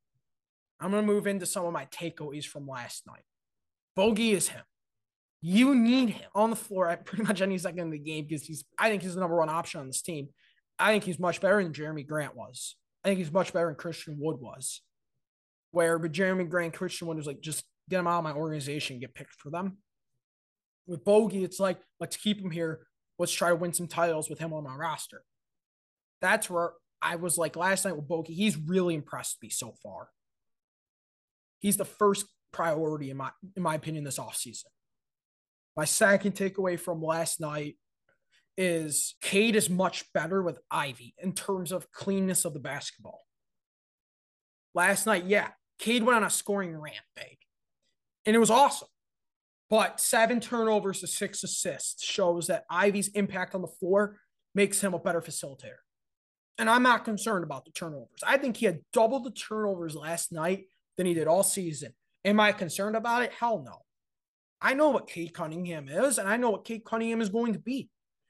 I'm 0.80 0.92
going 0.92 1.06
to 1.06 1.14
move 1.14 1.28
into 1.28 1.46
some 1.46 1.66
of 1.66 1.74
my 1.74 1.86
takeaways 1.86 2.46
from 2.46 2.68
last 2.68 3.06
night. 3.06 3.24
Bogey 3.96 4.32
is 4.32 4.50
him. 4.50 4.64
You 5.42 5.76
need 5.76 6.12
him 6.12 6.30
on 6.36 6.50
the 6.50 6.56
floor 6.56 6.90
at 6.90 7.06
pretty 7.06 7.24
much 7.24 7.42
any 7.42 7.58
second 7.58 7.80
in 7.80 7.90
the 7.90 7.98
game 7.98 8.26
because 8.26 8.44
he's, 8.44 8.66
I 8.78 8.90
think 8.90 9.02
he's 9.04 9.16
the 9.16 9.22
number 9.22 9.38
one 9.38 9.50
option 9.50 9.82
on 9.82 9.88
this 9.88 10.02
team. 10.02 10.30
I 10.80 10.92
think 10.92 11.04
he's 11.04 11.20
much 11.20 11.42
better 11.42 11.62
than 11.62 11.74
Jerami 11.74 12.08
Grant 12.08 12.36
was. 12.36 12.76
I 13.04 13.10
think 13.10 13.20
he's 13.20 13.32
much 13.32 13.54
better 13.54 13.68
than 13.68 13.76
Christian 13.76 14.18
Wood 14.20 14.38
was. 14.40 14.82
Where 15.72 16.00
but 16.00 16.12
Jerami 16.12 16.50
Grant, 16.50 16.74
Christian 16.74 17.08
Wood 17.08 17.18
was 17.18 17.28
like, 17.28 17.42
just 17.42 17.64
get 17.90 18.00
him 18.00 18.08
out 18.08 18.20
of 18.20 18.24
my 18.24 18.34
organization, 18.34 19.00
get 19.00 19.14
picked 19.14 19.36
for 19.36 19.50
them. 19.50 19.78
With 20.88 21.04
Bogey, 21.04 21.44
it's 21.44 21.60
like, 21.60 21.80
let's 22.00 22.18
keep 22.18 22.42
him 22.42 22.52
here. 22.52 22.88
Let's 23.20 23.34
try 23.34 23.50
to 23.50 23.56
win 23.56 23.74
some 23.74 23.88
titles 23.88 24.30
with 24.30 24.40
him 24.40 24.54
on 24.54 24.64
my 24.64 24.76
roster. 24.76 25.24
That's 26.22 26.50
where 26.50 26.72
I 27.02 27.18
was 27.18 27.38
like 27.38 27.56
last 27.56 27.86
night 27.86 27.96
with 27.96 28.08
Bogey. 28.08 28.34
He's 28.34 28.58
really 28.58 28.96
impressed 28.96 29.42
me 29.44 29.50
so 29.50 29.74
far 29.84 30.10
he's 31.60 31.78
the 31.78 31.86
first 31.86 32.26
priority 32.52 33.12
in 33.12 33.18
my 33.18 33.30
in 33.56 33.62
my 33.62 33.76
opinion 33.76 34.04
this 34.04 34.18
offseason. 34.18 34.66
My 35.78 35.86
second 35.86 36.34
takeaway 36.34 36.80
from 36.80 37.02
last 37.02 37.40
night 37.40 37.78
is 38.62 39.16
Cade 39.22 39.56
is 39.56 39.70
much 39.70 40.12
better 40.12 40.44
with 40.44 40.60
Ivy 40.70 41.16
in 41.18 41.32
terms 41.32 41.72
of 41.72 41.90
cleanness 41.92 42.44
of 42.44 42.54
the 42.54 42.60
basketball. 42.60 43.26
Last 44.76 45.06
night, 45.06 45.24
yeah, 45.24 45.48
Cade 45.80 46.04
went 46.04 46.18
on 46.18 46.26
a 46.26 46.30
scoring 46.30 46.76
rampage, 46.76 47.40
and 48.26 48.36
it 48.36 48.40
was 48.40 48.52
awesome. 48.52 48.90
But 49.70 50.02
seven 50.02 50.42
turnovers 50.42 51.00
to 51.00 51.08
six 51.08 51.42
assists 51.42 52.04
shows 52.04 52.48
that 52.48 52.66
Ivy's 52.70 53.08
impact 53.10 53.56
on 53.56 53.62
the 53.62 53.68
floor 53.68 54.18
makes 54.54 54.82
him 54.82 54.94
a 54.94 55.00
better 55.00 55.22
facilitator. 55.22 55.80
And 56.58 56.70
I'm 56.70 56.84
not 56.84 57.06
concerned 57.06 57.46
about 57.46 57.64
the 57.64 57.72
turnovers. 57.72 58.20
I 58.28 58.38
think 58.38 58.58
he 58.58 58.66
had 58.66 58.82
double 58.92 59.22
the 59.22 59.32
turnovers 59.32 59.96
last 59.96 60.34
night 60.34 60.66
than 60.98 61.06
he 61.06 61.14
did 61.14 61.28
all 61.28 61.44
season. 61.44 61.94
Am 62.26 62.42
I 62.42 62.52
concerned 62.52 62.98
about 62.98 63.22
it? 63.22 63.32
Hell 63.32 63.64
no. 63.66 63.84
I 64.62 64.74
know 64.74 64.90
what 64.90 65.08
Cade 65.08 65.34
Cunningham 65.34 65.88
is, 65.88 66.18
and 66.18 66.28
I 66.28 66.36
know 66.36 66.50
what 66.50 66.66
Cade 66.66 66.84
Cunningham 66.84 67.22
is 67.22 67.30
going 67.30 67.54
to 67.54 67.60
be. 67.60 67.90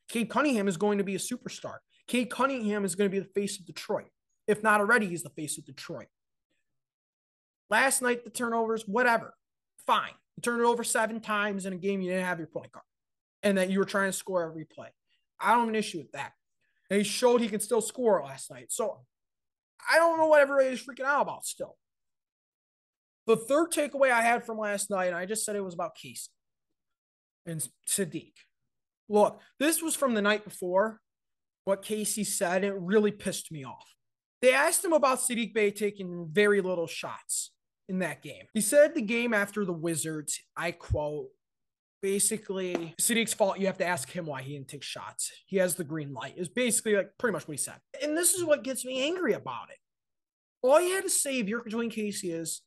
Cade 0.10 0.30
Cunningham 0.30 0.68
is 0.68 0.78
going 0.78 0.98
to 0.98 1.04
be 1.04 1.16
a 1.16 1.20
superstar. 1.20 1.78
Cade 2.08 2.30
Cunningham 2.30 2.84
is 2.84 2.96
going 2.96 3.10
to 3.10 3.16
be 3.16 3.20
the 3.20 3.34
face 3.34 3.60
of 3.60 3.66
Detroit. 3.66 4.10
If 4.48 4.64
not 4.64 4.82
already, 4.82 5.08
he's 5.08 5.24
the 5.24 5.30
face 5.30 5.58
of 5.58 5.66
Detroit. 5.66 6.08
Last 7.70 8.02
night, 8.02 8.24
the 8.24 8.32
turnovers, 8.32 8.84
whatever. 8.88 9.36
Fine. 9.86 10.14
You 10.36 10.42
turned 10.42 10.62
it 10.62 10.66
over 10.66 10.84
seven 10.84 11.20
times 11.20 11.66
in 11.66 11.74
a 11.74 11.78
game 11.78 12.02
you 12.02 12.10
didn't 12.10 12.26
have 12.26 12.40
your 12.40 12.48
point 12.48 12.72
guard 12.72 12.86
and 13.44 13.58
that 13.58 13.70
you 13.70 13.80
were 13.80 13.86
trying 13.86 14.10
to 14.10 14.18
score 14.18 14.44
every 14.44 14.66
play. 14.66 14.90
I 15.40 15.52
don't 15.52 15.60
have 15.60 15.70
an 15.70 15.76
issue 15.76 16.00
with 16.00 16.12
that. 16.14 16.34
And 16.90 16.98
he 16.98 17.04
showed 17.04 17.42
he 17.42 17.48
can 17.48 17.60
still 17.60 17.82
score 17.82 18.24
last 18.24 18.50
night. 18.50 18.72
So 18.72 19.02
I 19.90 19.98
don't 19.98 20.18
know 20.18 20.28
what 20.28 20.42
everybody's 20.42 20.84
freaking 20.84 21.06
out 21.06 21.22
about 21.22 21.46
still. 21.46 21.78
The 23.28 23.38
third 23.38 23.72
takeaway 23.72 24.12
I 24.12 24.22
had 24.22 24.44
from 24.44 24.58
last 24.58 24.90
night, 24.90 25.08
and 25.08 25.16
I 25.16 25.28
just 25.28 25.46
said 25.46 25.56
it 25.56 25.64
was 25.64 25.76
about 25.76 25.96
Casey 25.96 26.32
and 27.46 27.66
Saddiq. 27.88 28.34
Look, 29.10 29.42
this 29.60 29.82
was 29.82 29.96
from 29.96 30.14
the 30.14 30.22
night 30.22 30.44
before. 30.44 31.02
What 31.66 31.84
Casey 31.84 32.24
said, 32.24 32.64
it 32.64 32.74
really 32.78 33.12
pissed 33.12 33.52
me 33.52 33.66
off. 33.66 33.96
They 34.42 34.54
asked 34.54 34.86
him 34.86 34.94
about 34.94 35.20
Saddiq 35.20 35.54
Bey 35.54 35.72
taking 35.72 36.28
very 36.32 36.62
little 36.62 36.88
shots 36.88 37.52
in 37.90 38.00
that 38.00 38.22
game. 38.22 38.46
He 38.54 38.62
said 38.62 38.96
the 38.96 39.02
game 39.02 39.34
after 39.34 39.66
the 39.66 39.74
Wizards, 39.74 40.40
I 40.56 40.72
quote, 40.72 41.28
basically 42.02 42.96
Saddiq's 43.02 43.34
fault. 43.34 43.60
You 43.60 43.66
have 43.66 43.78
to 43.80 43.86
ask 43.86 44.10
him 44.10 44.26
why 44.26 44.42
he 44.42 44.54
didn't 44.54 44.70
take 44.70 44.84
shots. 44.84 45.32
He 45.46 45.58
has 45.58 45.76
the 45.76 45.84
green 45.84 46.14
light, 46.14 46.36
is 46.38 46.48
basically 46.48 46.96
like 46.96 47.10
pretty 47.18 47.34
much 47.34 47.48
what 47.48 47.54
he 47.54 47.58
said. 47.58 47.76
And 48.02 48.18
this 48.18 48.34
is 48.34 48.44
what 48.44 48.64
gets 48.64 48.86
me 48.86 49.04
angry 49.04 49.34
about 49.34 49.70
it. 49.72 49.78
All 50.62 50.80
you 50.80 50.96
had 50.96 51.04
to 51.04 51.10
say 51.10 51.40
if 51.40 51.48
you're 51.48 51.64
Dwane 51.64 51.92
Casey 51.92 52.32
is 52.32 52.62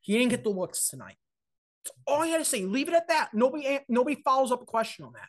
he 0.00 0.14
didn't 0.14 0.30
get 0.30 0.44
the 0.44 0.50
looks 0.50 0.88
tonight. 0.88 1.16
That's 1.84 1.96
all 2.06 2.22
I 2.22 2.28
had 2.28 2.38
to 2.38 2.44
say. 2.44 2.64
Leave 2.64 2.88
it 2.88 2.94
at 2.94 3.08
that. 3.08 3.30
Nobody 3.32 3.80
nobody 3.88 4.20
follows 4.24 4.52
up 4.52 4.62
a 4.62 4.66
question 4.66 5.04
on 5.04 5.12
that. 5.12 5.28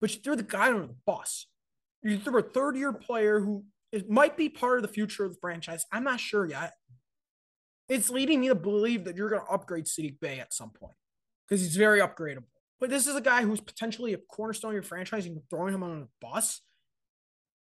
But 0.00 0.14
you 0.14 0.20
threw 0.20 0.36
the 0.36 0.42
guy 0.42 0.68
under 0.68 0.86
the 0.86 0.96
bus. 1.06 1.46
You 2.02 2.18
threw 2.18 2.38
a 2.38 2.42
third 2.42 2.76
year 2.76 2.92
player 2.92 3.40
who 3.40 3.64
might 4.08 4.36
be 4.36 4.48
part 4.48 4.78
of 4.78 4.82
the 4.82 4.92
future 4.92 5.24
of 5.24 5.32
the 5.32 5.38
franchise. 5.40 5.84
I'm 5.92 6.04
not 6.04 6.20
sure 6.20 6.46
yet. 6.46 6.72
It's 7.88 8.10
leading 8.10 8.40
me 8.40 8.48
to 8.48 8.54
believe 8.54 9.04
that 9.04 9.16
you're 9.16 9.30
going 9.30 9.42
to 9.42 9.52
upgrade 9.52 9.86
Saddiq 9.86 10.20
Bey 10.20 10.40
at 10.40 10.52
some 10.52 10.70
point 10.70 10.96
because 11.48 11.62
he's 11.62 11.76
very 11.76 12.00
upgradable. 12.00 12.48
But 12.80 12.90
this 12.90 13.06
is 13.06 13.16
a 13.16 13.20
guy 13.20 13.42
who's 13.42 13.60
potentially 13.60 14.12
a 14.12 14.18
cornerstone 14.18 14.70
of 14.72 14.74
your 14.74 14.82
franchise. 14.82 15.26
You're 15.26 15.36
throwing 15.48 15.74
him 15.74 15.82
on 15.82 16.02
a 16.02 16.26
bus. 16.26 16.60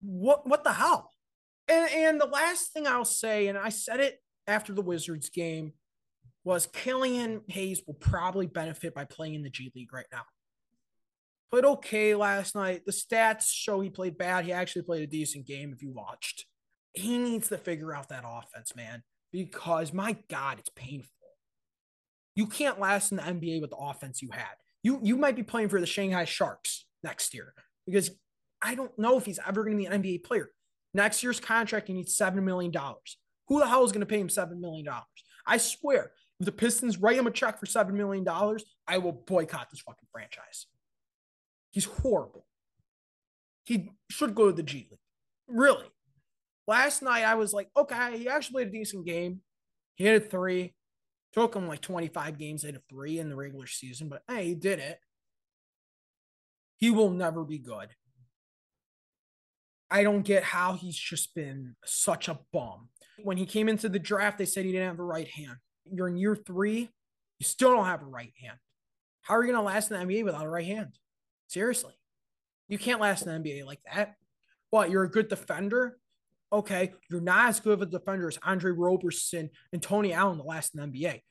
What 0.01 0.47
what 0.47 0.63
the 0.63 0.73
hell? 0.73 1.11
And, 1.67 1.89
and 1.91 2.21
the 2.21 2.25
last 2.25 2.73
thing 2.73 2.85
I'll 2.85 3.05
say, 3.05 3.47
and 3.47 3.57
I 3.57 3.69
said 3.69 3.99
it 3.99 4.19
after 4.45 4.73
the 4.73 4.81
Wizards 4.81 5.29
game, 5.29 5.73
was 6.43 6.67
Killian 6.67 7.41
Hayes 7.47 7.81
will 7.87 7.95
probably 7.95 8.45
benefit 8.45 8.93
by 8.93 9.05
playing 9.05 9.33
in 9.35 9.43
the 9.43 9.49
G 9.49 9.71
League 9.75 9.93
right 9.93 10.05
now. 10.11 10.23
Played 11.51 11.65
okay 11.65 12.15
last 12.15 12.55
night. 12.55 12.81
The 12.85 12.91
stats 12.91 13.51
show 13.51 13.79
he 13.79 13.89
played 13.89 14.17
bad. 14.17 14.45
He 14.45 14.51
actually 14.51 14.81
played 14.83 15.03
a 15.03 15.07
decent 15.07 15.45
game 15.45 15.71
if 15.73 15.81
you 15.81 15.91
watched. 15.91 16.45
He 16.93 17.17
needs 17.17 17.49
to 17.49 17.57
figure 17.57 17.93
out 17.93 18.09
that 18.09 18.23
offense, 18.25 18.75
man, 18.75 19.03
because 19.31 19.93
my 19.93 20.17
God, 20.29 20.59
it's 20.59 20.69
painful. 20.69 21.11
You 22.35 22.47
can't 22.47 22.79
last 22.79 23.11
in 23.11 23.17
the 23.17 23.23
NBA 23.23 23.61
with 23.61 23.69
the 23.69 23.77
offense 23.77 24.21
you 24.21 24.29
had. 24.31 24.55
You 24.83 24.99
you 25.01 25.15
might 25.17 25.35
be 25.35 25.43
playing 25.43 25.69
for 25.69 25.79
the 25.79 25.85
Shanghai 25.85 26.25
Sharks 26.25 26.85
next 27.03 27.33
year 27.33 27.53
because 27.85 28.11
I 28.61 28.75
don't 28.75 28.97
know 28.97 29.17
if 29.17 29.25
he's 29.25 29.39
ever 29.45 29.63
going 29.63 29.77
to 29.77 29.83
be 29.83 29.85
an 29.85 30.01
NBA 30.01 30.23
player. 30.23 30.49
Next 30.93 31.23
year's 31.23 31.39
contract, 31.39 31.87
he 31.87 31.93
needs 31.93 32.17
$7 32.17 32.41
million. 32.41 32.73
Who 33.47 33.59
the 33.59 33.67
hell 33.67 33.83
is 33.83 33.91
going 33.91 33.99
to 34.01 34.05
pay 34.05 34.19
him 34.19 34.29
$7 34.29 34.59
million? 34.59 34.87
I 35.45 35.57
swear, 35.57 36.11
if 36.39 36.45
the 36.45 36.51
Pistons 36.51 36.97
write 36.97 37.17
him 37.17 37.27
a 37.27 37.31
check 37.31 37.59
for 37.59 37.65
$7 37.65 37.91
million, 37.91 38.25
I 38.87 38.97
will 38.97 39.11
boycott 39.11 39.69
this 39.69 39.81
fucking 39.81 40.07
franchise. 40.11 40.67
He's 41.75 41.85
horrible. 41.85 42.45
He 43.65 43.89
should 44.09 44.33
go 44.33 44.45
to 44.45 44.53
the 44.53 44.63
G 44.63 44.87
League. 44.89 44.99
Really. 45.49 45.85
Last 46.67 47.03
night, 47.03 47.25
I 47.25 47.35
was 47.35 47.51
like, 47.51 47.67
okay, 47.75 48.17
he 48.17 48.29
actually 48.29 48.53
played 48.63 48.67
a 48.69 48.71
decent 48.79 49.05
game. 49.05 49.41
He 49.95 50.05
hit 50.05 50.23
a 50.23 50.25
three. 50.25 50.73
Took 51.33 51.53
him 51.53 51.67
like 51.67 51.81
25 51.81 52.37
games 52.37 52.63
hit 52.63 52.75
a 52.75 52.81
three 52.89 53.19
in 53.19 53.29
the 53.29 53.35
regular 53.35 53.67
season, 53.67 54.07
but 54.07 54.21
hey, 54.29 54.45
he 54.45 54.55
did 54.55 54.79
it. 54.79 54.99
He 56.77 56.91
will 56.91 57.09
never 57.09 57.43
be 57.43 57.57
good. 57.57 57.89
I 59.91 60.03
don't 60.03 60.23
get 60.23 60.43
how 60.43 60.75
he's 60.75 60.97
just 60.97 61.35
been 61.35 61.75
such 61.83 62.29
a 62.29 62.39
bum. 62.53 62.87
When 63.21 63.35
he 63.35 63.45
came 63.45 63.67
into 63.67 63.89
the 63.89 63.99
draft, 63.99 64.37
they 64.37 64.45
said 64.45 64.63
he 64.63 64.71
didn't 64.71 64.87
have 64.87 64.99
a 64.99 65.03
right 65.03 65.27
hand. 65.27 65.57
You're 65.91 66.07
in 66.07 66.15
year 66.15 66.37
three, 66.37 66.89
you 67.39 67.45
still 67.45 67.71
don't 67.71 67.85
have 67.85 68.01
a 68.01 68.05
right 68.05 68.31
hand. 68.41 68.57
How 69.23 69.35
are 69.35 69.43
you 69.43 69.51
going 69.51 69.61
to 69.61 69.65
last 69.65 69.91
in 69.91 69.99
the 69.99 70.05
NBA 70.05 70.23
without 70.23 70.45
a 70.45 70.49
right 70.49 70.65
hand? 70.65 70.93
Seriously. 71.47 71.93
You 72.67 72.77
can't 72.77 73.01
last 73.01 73.25
in 73.25 73.43
the 73.43 73.49
NBA 73.49 73.65
like 73.65 73.79
that. 73.91 74.15
What, 74.69 74.89
you're 74.89 75.03
a 75.03 75.09
good 75.09 75.27
defender? 75.27 75.97
Okay, 76.51 76.93
you're 77.09 77.21
not 77.21 77.49
as 77.49 77.59
good 77.59 77.73
of 77.73 77.81
a 77.81 77.85
defender 77.85 78.27
as 78.27 78.39
Andre 78.43 78.71
Roberson 78.71 79.49
and 79.73 79.81
Tony 79.81 80.13
Allen 80.13 80.37
the 80.37 80.43
last 80.43 80.75
in 80.75 80.81
the 80.81 80.87
NBA. 80.87 81.21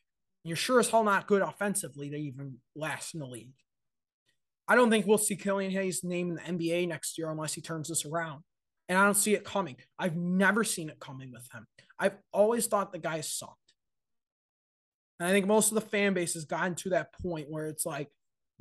You're 0.44 0.56
sure 0.56 0.80
as 0.80 0.90
hell 0.90 1.04
not 1.04 1.26
good 1.26 1.42
offensively 1.42 2.10
to 2.10 2.16
even 2.16 2.58
last 2.76 3.14
in 3.14 3.20
the 3.20 3.26
league. 3.26 3.54
I 4.68 4.76
don't 4.76 4.90
think 4.90 5.06
we'll 5.06 5.18
see 5.18 5.36
Killian 5.36 5.70
Hayes' 5.72 6.04
name 6.04 6.30
in 6.30 6.34
the 6.36 6.66
NBA 6.68 6.88
next 6.88 7.18
year 7.18 7.30
unless 7.30 7.54
he 7.54 7.60
turns 7.60 7.88
this 7.88 8.04
around. 8.04 8.42
And 8.88 8.98
I 8.98 9.04
don't 9.04 9.14
see 9.14 9.34
it 9.34 9.44
coming. 9.44 9.76
I've 9.98 10.16
never 10.16 10.64
seen 10.64 10.90
it 10.90 11.00
coming 11.00 11.32
with 11.32 11.48
him. 11.52 11.66
I've 11.98 12.16
always 12.32 12.66
thought 12.66 12.92
the 12.92 12.98
guy 12.98 13.20
sucked. 13.22 13.58
And 15.18 15.28
I 15.28 15.32
think 15.32 15.46
most 15.46 15.70
of 15.70 15.76
the 15.76 15.80
fan 15.80 16.12
base 16.12 16.34
has 16.34 16.44
gotten 16.44 16.74
to 16.76 16.90
that 16.90 17.14
point 17.22 17.50
where 17.50 17.66
it's 17.66 17.86
like, 17.86 18.08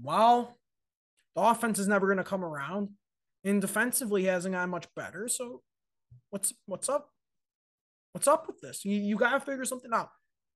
well, 0.01 0.57
the 1.35 1.41
offense 1.41 1.79
is 1.79 1.87
never 1.87 2.07
going 2.07 2.17
to 2.17 2.23
come 2.23 2.43
around. 2.43 2.89
And 3.43 3.59
defensively, 3.59 4.21
he 4.21 4.27
hasn't 4.27 4.53
gotten 4.53 4.69
much 4.69 4.87
better. 4.95 5.27
So 5.27 5.61
what's 6.29 6.53
what's 6.65 6.89
up? 6.89 7.09
What's 8.13 8.27
up 8.27 8.47
with 8.47 8.61
this? 8.61 8.85
You, 8.85 8.95
you 8.99 9.17
got 9.17 9.31
to 9.31 9.39
figure 9.39 9.65
something 9.65 9.91
out. 9.93 10.09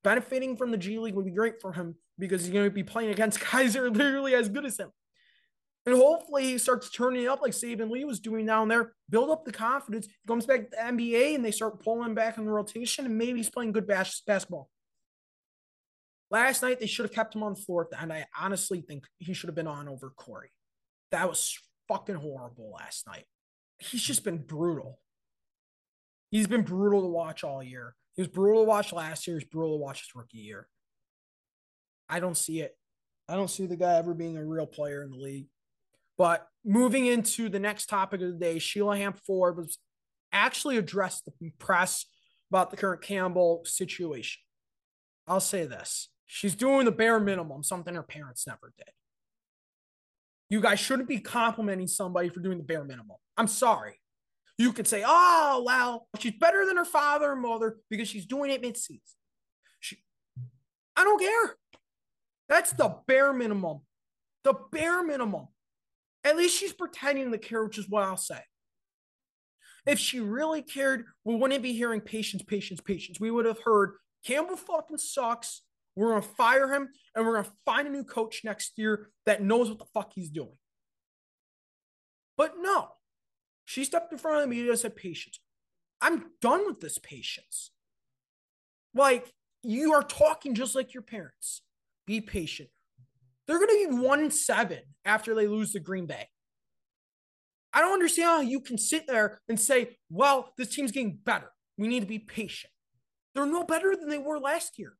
Benefiting 0.04 0.56
from 0.56 0.72
the 0.72 0.78
G 0.78 1.00
League 1.00 1.16
would 1.16 1.26
be 1.26 1.32
great 1.32 1.60
for 1.60 1.74
him 1.74 1.96
because 2.20 2.44
he's 2.44 2.54
going 2.54 2.66
to 2.66 2.72
be 2.72 2.84
playing 2.84 3.10
against 3.10 3.40
guys 3.52 3.74
that 3.74 3.84
are 3.84 3.90
literally 3.90 4.36
as 4.36 4.48
good 4.48 4.66
as 4.66 4.80
him. 4.80 4.92
And 5.86 5.96
hopefully 5.96 6.44
he 6.44 6.58
starts 6.58 6.90
turning 6.90 7.30
up 7.30 7.42
like 7.42 7.54
Saben 7.54 7.90
Lee 7.90 8.04
was 8.04 8.20
doing 8.20 8.46
down 8.46 8.68
there, 8.68 8.94
build 9.10 9.30
up 9.30 9.46
the 9.46 9.54
confidence, 9.54 10.08
comes 10.28 10.46
back 10.46 10.60
to 10.60 10.68
the 10.70 10.78
NBA 10.78 11.34
and 11.34 11.46
they 11.46 11.52
start 11.52 11.82
pulling 11.82 12.14
back 12.14 12.38
in 12.38 12.46
the 12.46 12.52
rotation 12.52 13.06
and 13.06 13.18
maybe 13.18 13.38
he's 13.38 13.50
playing 13.50 13.72
good 13.72 13.88
bas- 13.88 14.22
basketball. 14.28 14.70
Last 16.30 16.62
night 16.62 16.82
they 16.82 16.88
should 16.88 17.06
have 17.06 17.14
kept 17.14 17.36
him 17.36 17.42
on 17.42 17.54
the 17.54 17.62
floor 17.62 17.88
and 17.98 18.12
I 18.12 18.26
honestly 18.38 18.82
think 18.82 19.06
he 19.20 19.34
should 19.34 19.48
have 19.48 19.56
been 19.56 19.66
on 19.66 19.88
over 19.88 20.10
Cory. 20.10 20.50
That 21.12 21.30
was 21.30 21.58
fucking 21.88 22.16
horrible 22.16 22.74
last 22.78 23.08
night. 23.08 23.26
He's 23.80 24.04
just 24.04 24.24
been 24.24 24.40
brutal. 24.40 25.00
He's 26.32 26.48
been 26.48 26.64
brutal 26.64 27.02
to 27.02 27.08
watch 27.08 27.44
all 27.44 27.64
year. 27.64 27.96
He 28.16 28.22
was 28.22 28.30
brutal 28.30 28.64
to 28.64 28.68
watch 28.68 28.92
last 28.92 29.28
year. 29.28 29.38
He's 29.38 29.48
brutal 29.48 29.78
to 29.78 29.84
watch 29.84 30.02
his 30.02 30.16
rookie 30.16 30.40
year. 30.40 30.68
I 32.10 32.20
don't 32.20 32.38
see 32.38 32.62
it. 32.62 32.76
I 33.30 33.36
don't 33.36 33.50
see 33.50 33.66
the 33.66 33.76
guy 33.76 33.96
ever 33.96 34.14
being 34.14 34.38
a 34.38 34.46
real 34.46 34.66
player 34.66 35.04
in 35.04 35.12
the 35.12 35.18
league. 35.18 35.48
But 36.18 36.48
moving 36.66 37.06
into 37.06 37.48
the 37.50 37.60
next 37.60 37.88
topic 37.88 38.22
of 38.22 38.32
the 38.32 38.38
day, 38.38 38.60
Sheila 38.60 38.98
Hamp 38.98 39.20
Ford 39.26 39.58
was 39.58 39.78
actually 40.34 40.78
addressed 40.78 41.26
the 41.26 41.52
press 41.60 42.06
about 42.50 42.72
the 42.72 42.78
current 42.78 43.02
Campbell 43.02 43.64
situation. 43.66 44.42
I'll 45.28 45.40
say 45.40 45.66
this 45.66 46.10
she's 46.26 46.56
doing 46.56 46.86
the 46.86 46.92
bare 46.92 47.20
minimum, 47.20 47.64
something 47.64 47.94
her 47.94 48.04
parents 48.04 48.48
never 48.48 48.74
did. 48.78 48.90
You 50.50 50.62
guys 50.62 50.80
shouldn't 50.80 51.10
be 51.10 51.20
complimenting 51.20 51.88
somebody 51.88 52.30
for 52.30 52.40
doing 52.40 52.58
the 52.58 52.64
bare 52.64 52.84
minimum. 52.84 53.18
I'm 53.36 53.48
sorry. 53.48 54.00
You 54.58 54.74
could 54.74 54.88
say, 54.88 55.04
oh, 55.06 55.64
well, 55.66 56.08
she's 56.20 56.34
better 56.40 56.66
than 56.66 56.78
her 56.78 56.86
father 56.86 57.34
and 57.34 57.42
mother 57.42 57.78
because 57.90 58.08
she's 58.08 58.26
doing 58.26 58.50
it 58.50 58.62
mid-season. 58.62 59.02
She, 59.80 59.98
I 60.96 61.04
don't 61.04 61.20
care. 61.20 61.56
That's 62.50 62.72
the 62.72 62.96
bare 63.08 63.34
minimum. 63.34 63.82
The 64.44 64.54
bare 64.72 65.04
minimum. 65.04 65.48
At 66.24 66.38
least 66.38 66.58
she's 66.58 66.74
pretending 66.74 67.32
to 67.32 67.38
care, 67.38 67.64
which 67.64 67.78
is 67.78 67.88
what 67.88 68.04
I'll 68.04 68.18
say. 68.18 68.40
If 69.86 70.00
she 70.00 70.20
really 70.20 70.62
cared, 70.62 71.06
we 71.24 71.36
wouldn't 71.36 71.62
be 71.62 71.74
hearing 71.74 72.02
patience, 72.02 72.42
patience, 72.44 72.82
patience. 72.82 73.20
We 73.20 73.32
would 73.32 73.46
have 73.46 73.60
heard 73.64 73.94
Campbell 74.26 74.58
fucking 74.58 74.98
sucks. 74.98 75.62
We're 75.98 76.12
going 76.12 76.22
to 76.22 76.28
fire 76.28 76.72
him 76.72 76.90
and 77.16 77.26
we're 77.26 77.34
going 77.34 77.46
to 77.46 77.52
find 77.66 77.88
a 77.88 77.92
new 77.92 78.04
coach 78.04 78.42
next 78.44 78.74
year 78.78 79.10
that 79.26 79.42
knows 79.42 79.68
what 79.68 79.80
the 79.80 79.86
fuck 79.96 80.12
he's 80.14 80.30
doing. 80.30 80.56
But 82.38 82.54
no, 82.62 82.90
she 83.66 83.84
stepped 83.84 84.12
in 84.12 84.20
front 84.20 84.38
of 84.38 84.44
the 84.44 84.48
media 84.48 84.70
and 84.70 84.80
said, 84.80 84.96
patience. 84.96 85.40
I'm 86.00 86.26
done 86.40 86.68
with 86.68 86.82
this 86.82 87.00
patience. 87.00 87.72
Like, 88.94 89.34
you 89.64 89.92
are 89.94 90.04
talking 90.04 90.54
just 90.54 90.76
like 90.76 90.94
your 90.94 91.02
parents. 91.02 91.64
Be 92.06 92.22
patient. 92.22 92.70
They're 93.48 93.58
going 93.58 93.70
to 93.70 93.90
be 93.90 93.98
one 93.98 94.30
seven 94.30 94.82
after 95.04 95.34
they 95.34 95.48
lose 95.48 95.72
the 95.72 95.80
Green 95.80 96.06
Bay. 96.06 96.28
I 97.74 97.82
don't 97.82 97.94
understand 97.94 98.28
how 98.28 98.42
you 98.42 98.60
can 98.60 98.78
sit 98.78 99.08
there 99.08 99.42
and 99.50 99.60
say, 99.60 99.98
well, 100.12 100.54
this 100.60 100.76
team's 100.76 100.92
getting 100.92 101.18
better. 101.26 101.50
We 101.76 101.88
need 101.88 102.02
to 102.02 102.06
be 102.06 102.20
patient. 102.20 102.72
They're 103.34 103.48
no 103.48 103.64
better 103.64 103.96
than 103.96 104.10
they 104.10 104.20
were 104.20 104.40
last 104.40 104.78
year. 104.78 104.94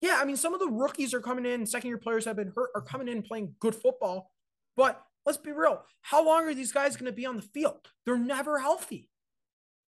Yeah, 0.00 0.18
I 0.20 0.24
mean, 0.24 0.36
some 0.36 0.54
of 0.54 0.60
the 0.60 0.68
rookies 0.68 1.12
are 1.12 1.20
coming 1.20 1.44
in, 1.44 1.66
second 1.66 1.88
year 1.88 1.98
players 1.98 2.24
have 2.24 2.36
been 2.36 2.52
hurt, 2.56 2.70
are 2.74 2.80
coming 2.80 3.08
in 3.08 3.22
playing 3.22 3.54
good 3.60 3.74
football. 3.74 4.30
But 4.76 5.02
let's 5.26 5.38
be 5.38 5.52
real. 5.52 5.82
How 6.00 6.24
long 6.24 6.44
are 6.48 6.54
these 6.54 6.72
guys 6.72 6.96
going 6.96 7.10
to 7.10 7.16
be 7.16 7.26
on 7.26 7.36
the 7.36 7.42
field? 7.42 7.88
They're 8.06 8.16
never 8.16 8.58
healthy. 8.58 9.08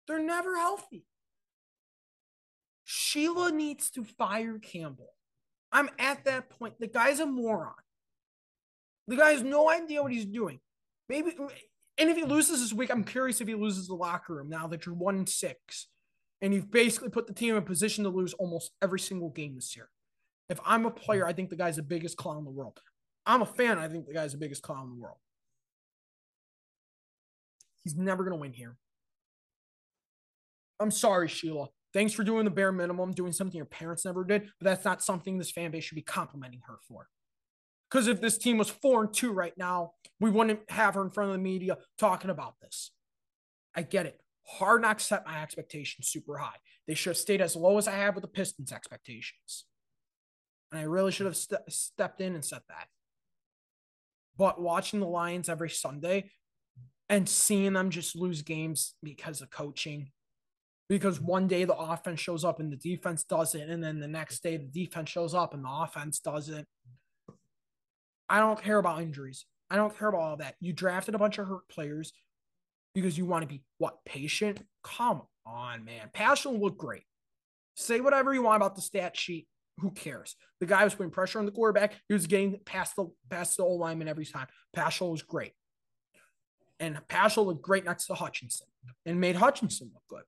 They're 0.06 0.22
never 0.22 0.56
healthy. 0.56 1.06
Sheila 2.84 3.52
needs 3.52 3.90
to 3.92 4.04
fire 4.04 4.58
Campbell. 4.58 5.14
I'm 5.70 5.88
at 5.98 6.24
that 6.26 6.50
point. 6.50 6.74
The 6.78 6.88
guy's 6.88 7.20
a 7.20 7.26
moron. 7.26 7.72
The 9.08 9.16
guy 9.16 9.30
has 9.30 9.42
no 9.42 9.70
idea 9.70 10.02
what 10.02 10.12
he's 10.12 10.26
doing. 10.26 10.60
Maybe, 11.08 11.34
and 11.98 12.10
if 12.10 12.16
he 12.16 12.24
loses 12.24 12.60
this 12.60 12.72
week, 12.72 12.90
I'm 12.90 13.04
curious 13.04 13.40
if 13.40 13.48
he 13.48 13.54
loses 13.54 13.88
the 13.88 13.94
locker 13.94 14.34
room 14.34 14.48
now 14.48 14.66
that 14.66 14.84
you're 14.84 14.94
one 14.94 15.26
six, 15.26 15.88
and 16.40 16.52
you've 16.52 16.70
basically 16.70 17.08
put 17.08 17.26
the 17.26 17.34
team 17.34 17.52
in 17.52 17.62
a 17.62 17.66
position 17.66 18.04
to 18.04 18.10
lose 18.10 18.34
almost 18.34 18.72
every 18.82 19.00
single 19.00 19.30
game 19.30 19.54
this 19.54 19.74
year. 19.74 19.88
If 20.52 20.60
I'm 20.66 20.84
a 20.84 20.90
player, 20.90 21.26
I 21.26 21.32
think 21.32 21.48
the 21.48 21.56
guy's 21.56 21.76
the 21.76 21.82
biggest 21.82 22.18
clown 22.18 22.36
in 22.36 22.44
the 22.44 22.50
world. 22.50 22.78
I'm 23.24 23.40
a 23.40 23.46
fan. 23.46 23.78
I 23.78 23.88
think 23.88 24.06
the 24.06 24.12
guy's 24.12 24.32
the 24.32 24.38
biggest 24.38 24.62
clown 24.62 24.84
in 24.84 24.90
the 24.90 25.00
world. 25.00 25.16
He's 27.84 27.96
never 27.96 28.22
going 28.22 28.36
to 28.36 28.40
win 28.40 28.52
here. 28.52 28.76
I'm 30.78 30.90
sorry, 30.90 31.26
Sheila. 31.28 31.68
Thanks 31.94 32.12
for 32.12 32.22
doing 32.22 32.44
the 32.44 32.50
bare 32.50 32.70
minimum, 32.70 33.12
doing 33.12 33.32
something 33.32 33.56
your 33.56 33.64
parents 33.64 34.04
never 34.04 34.24
did, 34.24 34.42
but 34.60 34.66
that's 34.66 34.84
not 34.84 35.02
something 35.02 35.38
this 35.38 35.50
fan 35.50 35.70
base 35.70 35.84
should 35.84 35.94
be 35.94 36.02
complimenting 36.02 36.60
her 36.66 36.76
for. 36.86 37.06
Because 37.90 38.06
if 38.06 38.20
this 38.20 38.36
team 38.36 38.58
was 38.58 38.68
four 38.68 39.04
and 39.04 39.14
two 39.14 39.32
right 39.32 39.56
now, 39.56 39.92
we 40.20 40.28
wouldn't 40.28 40.70
have 40.70 40.96
her 40.96 41.02
in 41.02 41.10
front 41.10 41.30
of 41.30 41.36
the 41.36 41.42
media 41.42 41.78
talking 41.98 42.30
about 42.30 42.60
this. 42.60 42.90
I 43.74 43.82
get 43.82 44.04
it. 44.04 44.20
Hard 44.46 44.82
Knocks 44.82 45.06
set 45.06 45.24
my 45.24 45.42
expectations 45.42 46.08
super 46.08 46.36
high. 46.36 46.56
They 46.86 46.92
should 46.92 47.10
have 47.10 47.16
stayed 47.16 47.40
as 47.40 47.56
low 47.56 47.78
as 47.78 47.88
I 47.88 47.92
have 47.92 48.16
with 48.16 48.22
the 48.22 48.28
Pistons' 48.28 48.70
expectations. 48.70 49.64
And 50.72 50.80
I 50.80 50.84
really 50.84 51.12
should 51.12 51.26
have 51.26 51.36
ste- 51.36 51.54
stepped 51.68 52.20
in 52.20 52.34
and 52.34 52.44
said 52.44 52.62
that. 52.68 52.88
But 54.36 54.60
watching 54.60 54.98
the 54.98 55.06
Lions 55.06 55.48
every 55.48 55.70
Sunday 55.70 56.30
and 57.08 57.28
seeing 57.28 57.74
them 57.74 57.90
just 57.90 58.16
lose 58.16 58.42
games 58.42 58.94
because 59.02 59.42
of 59.42 59.50
coaching 59.50 60.10
because 60.88 61.20
one 61.20 61.46
day 61.46 61.64
the 61.64 61.76
offense 61.76 62.20
shows 62.20 62.44
up 62.44 62.60
and 62.60 62.70
the 62.72 62.76
defense 62.76 63.24
doesn't, 63.24 63.70
and 63.70 63.82
then 63.82 64.00
the 64.00 64.08
next 64.08 64.42
day 64.42 64.56
the 64.56 64.66
defense 64.66 65.08
shows 65.08 65.34
up 65.34 65.54
and 65.54 65.64
the 65.64 65.70
offense 65.70 66.18
doesn't. 66.18 66.66
I 68.28 68.40
don't 68.40 68.62
care 68.62 68.78
about 68.78 69.00
injuries. 69.00 69.46
I 69.70 69.76
don't 69.76 69.96
care 69.98 70.08
about 70.08 70.20
all 70.20 70.36
that. 70.38 70.56
You 70.60 70.72
drafted 70.72 71.14
a 71.14 71.18
bunch 71.18 71.38
of 71.38 71.46
hurt 71.48 71.68
players. 71.68 72.12
because 72.94 73.16
you 73.16 73.24
want 73.24 73.42
to 73.42 73.48
be 73.48 73.62
what 73.78 74.04
patient. 74.04 74.62
Come 74.84 75.22
on, 75.46 75.84
man. 75.84 76.10
Paschal 76.12 76.58
looked 76.58 76.78
great. 76.78 77.04
Say 77.74 78.00
whatever 78.00 78.34
you 78.34 78.42
want 78.42 78.56
about 78.56 78.74
the 78.74 78.82
stat 78.82 79.16
sheet. 79.16 79.46
Who 79.78 79.90
cares? 79.90 80.36
The 80.60 80.66
guy 80.66 80.84
was 80.84 80.94
putting 80.94 81.10
pressure 81.10 81.38
on 81.38 81.46
the 81.46 81.52
quarterback. 81.52 81.94
He 82.08 82.14
was 82.14 82.26
getting 82.26 82.60
past 82.64 82.94
the 82.96 83.06
past 83.30 83.56
the 83.56 83.64
O 83.64 83.74
lineman 83.74 84.08
every 84.08 84.26
time. 84.26 84.46
Paschal 84.72 85.10
was 85.10 85.22
great. 85.22 85.52
And 86.78 87.00
Paschal 87.08 87.46
looked 87.46 87.62
great 87.62 87.84
next 87.84 88.06
to 88.06 88.14
Hutchinson 88.14 88.66
and 89.06 89.20
made 89.20 89.36
Hutchinson 89.36 89.90
look 89.94 90.02
good. 90.08 90.24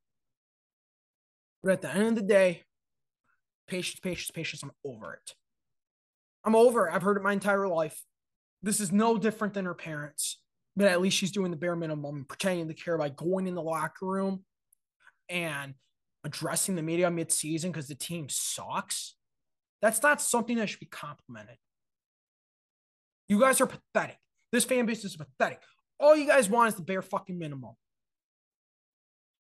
But 1.63 1.73
at 1.73 1.83
the 1.83 1.91
end 1.91 2.09
of 2.09 2.15
the 2.15 2.23
day, 2.23 2.63
patience, 3.67 4.01
patience, 4.01 4.31
patience. 4.31 4.63
I'm 4.63 4.73
over 4.85 5.15
it. 5.15 5.35
I'm 6.45 6.55
over 6.55 6.89
it. 6.89 6.95
I've 6.95 7.03
heard 7.03 7.17
it 7.17 7.23
my 7.23 7.33
entire 7.33 7.67
life. 7.67 8.01
This 8.63 8.81
is 8.81 8.93
no 8.93 9.19
different 9.19 9.55
than 9.55 9.65
her 9.65 9.75
parents, 9.75 10.41
but 10.77 10.89
at 10.89 11.01
least 11.01 11.17
she's 11.17 11.33
doing 11.33 11.51
the 11.51 11.57
bare 11.57 11.77
minimum, 11.77 12.25
pretending 12.29 12.69
to 12.69 12.75
care 12.75 12.97
by 12.99 13.09
going 13.09 13.47
in 13.47 13.55
the 13.55 13.63
locker 13.63 14.07
room 14.07 14.45
and 15.29 15.75
addressing 16.25 16.75
the 16.75 16.83
media 16.83 17.11
mid-season 17.11 17.71
because 17.73 17.89
the 17.89 17.95
team 17.95 18.27
sucks. 18.29 19.17
That's 19.85 20.03
not 20.03 20.23
something 20.23 20.57
that 20.57 20.71
should 20.71 20.81
be 20.81 20.87
complimented. 20.87 21.57
You 23.29 23.39
guys 23.39 23.61
are 23.61 23.67
pathetic. 23.67 24.17
This 24.51 24.65
fan 24.65 24.87
base 24.87 25.05
is 25.05 25.15
pathetic. 25.15 25.61
All 26.01 26.17
you 26.17 26.27
guys 26.27 26.49
want 26.49 26.69
is 26.69 26.75
the 26.77 26.81
bare 26.81 27.03
fucking 27.03 27.39
minimum. 27.39 27.75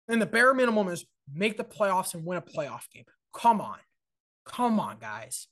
And 0.08 0.22
the 0.22 0.26
bare 0.26 0.54
minimum 0.54 0.88
is 0.88 1.04
make 1.30 1.58
the 1.58 1.64
playoffs 1.64 2.14
and 2.14 2.24
win 2.24 2.38
a 2.38 2.40
playoff 2.40 2.90
game. 2.90 3.04
Come 3.34 3.60
on. 3.60 3.76
Come 4.46 4.80
on, 4.80 4.96
guys. 4.98 5.48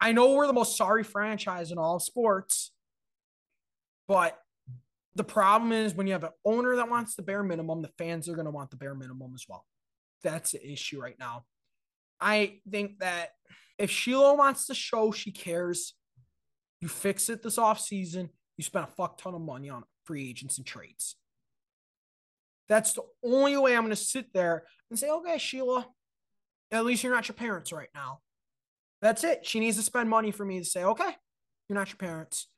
I 0.00 0.10
know 0.10 0.32
we're 0.32 0.48
the 0.48 0.52
most 0.52 0.76
sorry 0.76 1.04
franchise 1.04 1.70
in 1.70 1.78
all 1.78 2.00
sports, 2.00 2.72
but 4.08 4.40
the 5.14 5.22
problem 5.22 5.70
is 5.70 5.94
when 5.94 6.08
you 6.08 6.14
have 6.14 6.24
an 6.24 6.30
owner 6.44 6.74
that 6.74 6.90
wants 6.90 7.14
the 7.14 7.22
bare 7.22 7.44
minimum, 7.44 7.80
the 7.80 7.92
fans 7.96 8.28
are 8.28 8.34
going 8.34 8.46
to 8.46 8.50
want 8.50 8.72
the 8.72 8.76
bare 8.76 8.96
minimum 8.96 9.34
as 9.36 9.44
well. 9.48 9.64
That's 10.24 10.50
the 10.50 10.68
issue 10.68 11.00
right 11.00 11.16
now. 11.16 11.44
I 12.24 12.60
think 12.70 13.00
that 13.00 13.32
if 13.78 13.90
Sheila 13.90 14.34
wants 14.34 14.66
to 14.68 14.74
show 14.74 15.12
she 15.12 15.30
cares, 15.30 15.92
you 16.80 16.88
fix 16.88 17.28
it 17.28 17.42
this 17.42 17.58
offseason. 17.58 18.30
You 18.56 18.64
spend 18.64 18.86
a 18.86 18.92
fuck 18.92 19.18
ton 19.18 19.34
of 19.34 19.42
money 19.42 19.68
on 19.68 19.84
free 20.04 20.30
agents 20.30 20.56
and 20.56 20.66
trades. 20.66 21.16
That's 22.66 22.94
the 22.94 23.02
only 23.22 23.58
way 23.58 23.76
I'm 23.76 23.82
going 23.82 23.90
to 23.90 23.96
sit 23.96 24.32
there 24.32 24.64
and 24.88 24.98
say, 24.98 25.10
okay, 25.10 25.36
Sheila, 25.36 25.86
at 26.70 26.86
least 26.86 27.04
you're 27.04 27.12
not 27.12 27.28
your 27.28 27.34
parents 27.34 27.72
right 27.72 27.90
now. 27.94 28.20
That's 29.02 29.22
it. 29.22 29.44
She 29.44 29.60
needs 29.60 29.76
to 29.76 29.82
spend 29.82 30.08
money 30.08 30.30
for 30.30 30.46
me 30.46 30.60
to 30.60 30.64
say, 30.64 30.82
okay, 30.82 31.10
you're 31.68 31.78
not 31.78 31.90
your 31.90 31.98
parents. 31.98 32.48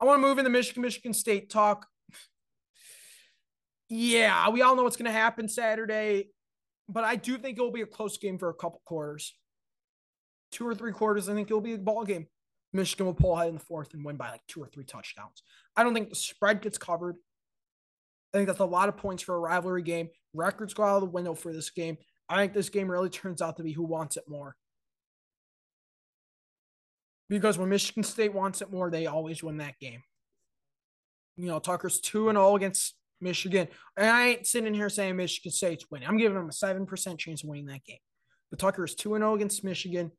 I 0.00 0.04
want 0.04 0.22
to 0.22 0.28
move 0.28 0.38
into 0.38 0.50
Michigan, 0.50 0.82
Michigan 0.82 1.12
State 1.12 1.50
talk. 1.50 1.88
Yeah, 3.94 4.48
we 4.48 4.62
all 4.62 4.74
know 4.74 4.84
what's 4.84 4.96
going 4.96 5.04
to 5.04 5.12
happen 5.12 5.48
Saturday, 5.48 6.30
but 6.92 7.04
I 7.04 7.16
do 7.16 7.38
think 7.38 7.58
it 7.58 7.62
will 7.62 7.70
be 7.70 7.82
a 7.82 7.86
close 7.86 8.18
game 8.18 8.38
for 8.38 8.48
a 8.48 8.54
couple 8.54 8.82
quarters. 8.84 9.34
Two 10.50 10.66
or 10.66 10.74
three 10.74 10.92
quarters, 10.92 11.28
I 11.28 11.34
think 11.34 11.48
it'll 11.48 11.60
be 11.60 11.74
a 11.74 11.78
ball 11.78 12.04
game. 12.04 12.26
Michigan 12.72 13.06
will 13.06 13.14
pull 13.14 13.34
ahead 13.36 13.48
in 13.48 13.54
the 13.54 13.60
fourth 13.60 13.94
and 13.94 14.04
win 14.04 14.16
by 14.16 14.30
like 14.30 14.42
two 14.48 14.62
or 14.62 14.66
three 14.66 14.84
touchdowns. 14.84 15.42
I 15.76 15.82
don't 15.82 15.94
think 15.94 16.10
the 16.10 16.14
spread 16.14 16.60
gets 16.60 16.78
covered. 16.78 17.16
I 18.32 18.38
think 18.38 18.46
that's 18.46 18.60
a 18.60 18.64
lot 18.64 18.88
of 18.88 18.96
points 18.96 19.22
for 19.22 19.34
a 19.34 19.38
rivalry 19.38 19.82
game. 19.82 20.08
Records 20.34 20.74
go 20.74 20.82
out 20.82 20.96
of 20.96 21.02
the 21.02 21.10
window 21.10 21.34
for 21.34 21.52
this 21.52 21.70
game. 21.70 21.98
I 22.28 22.36
think 22.36 22.54
this 22.54 22.70
game 22.70 22.90
really 22.90 23.10
turns 23.10 23.42
out 23.42 23.56
to 23.58 23.62
be 23.62 23.72
who 23.72 23.84
wants 23.84 24.16
it 24.16 24.24
more. 24.26 24.56
Because 27.28 27.58
when 27.58 27.68
Michigan 27.68 28.02
State 28.02 28.32
wants 28.32 28.62
it 28.62 28.70
more, 28.70 28.90
they 28.90 29.06
always 29.06 29.42
win 29.42 29.58
that 29.58 29.78
game. 29.78 30.02
You 31.36 31.46
know, 31.46 31.58
Tucker's 31.58 32.00
2 32.00 32.28
and 32.28 32.36
0 32.36 32.56
against 32.56 32.94
Michigan. 33.22 33.68
And 33.96 34.10
I 34.10 34.28
ain't 34.28 34.46
sitting 34.46 34.74
here 34.74 34.88
saying 34.88 35.16
Michigan 35.16 35.52
State's 35.52 35.86
winning. 35.90 36.08
I'm 36.08 36.18
giving 36.18 36.36
them 36.36 36.48
a 36.48 36.52
7% 36.52 37.18
chance 37.18 37.42
of 37.42 37.48
winning 37.48 37.66
that 37.66 37.84
game. 37.84 37.98
But 38.50 38.58
Tucker 38.58 38.84
is 38.84 38.94
2 38.94 39.14
and 39.14 39.22
0 39.22 39.34
against 39.34 39.64
Michigan. 39.64 40.10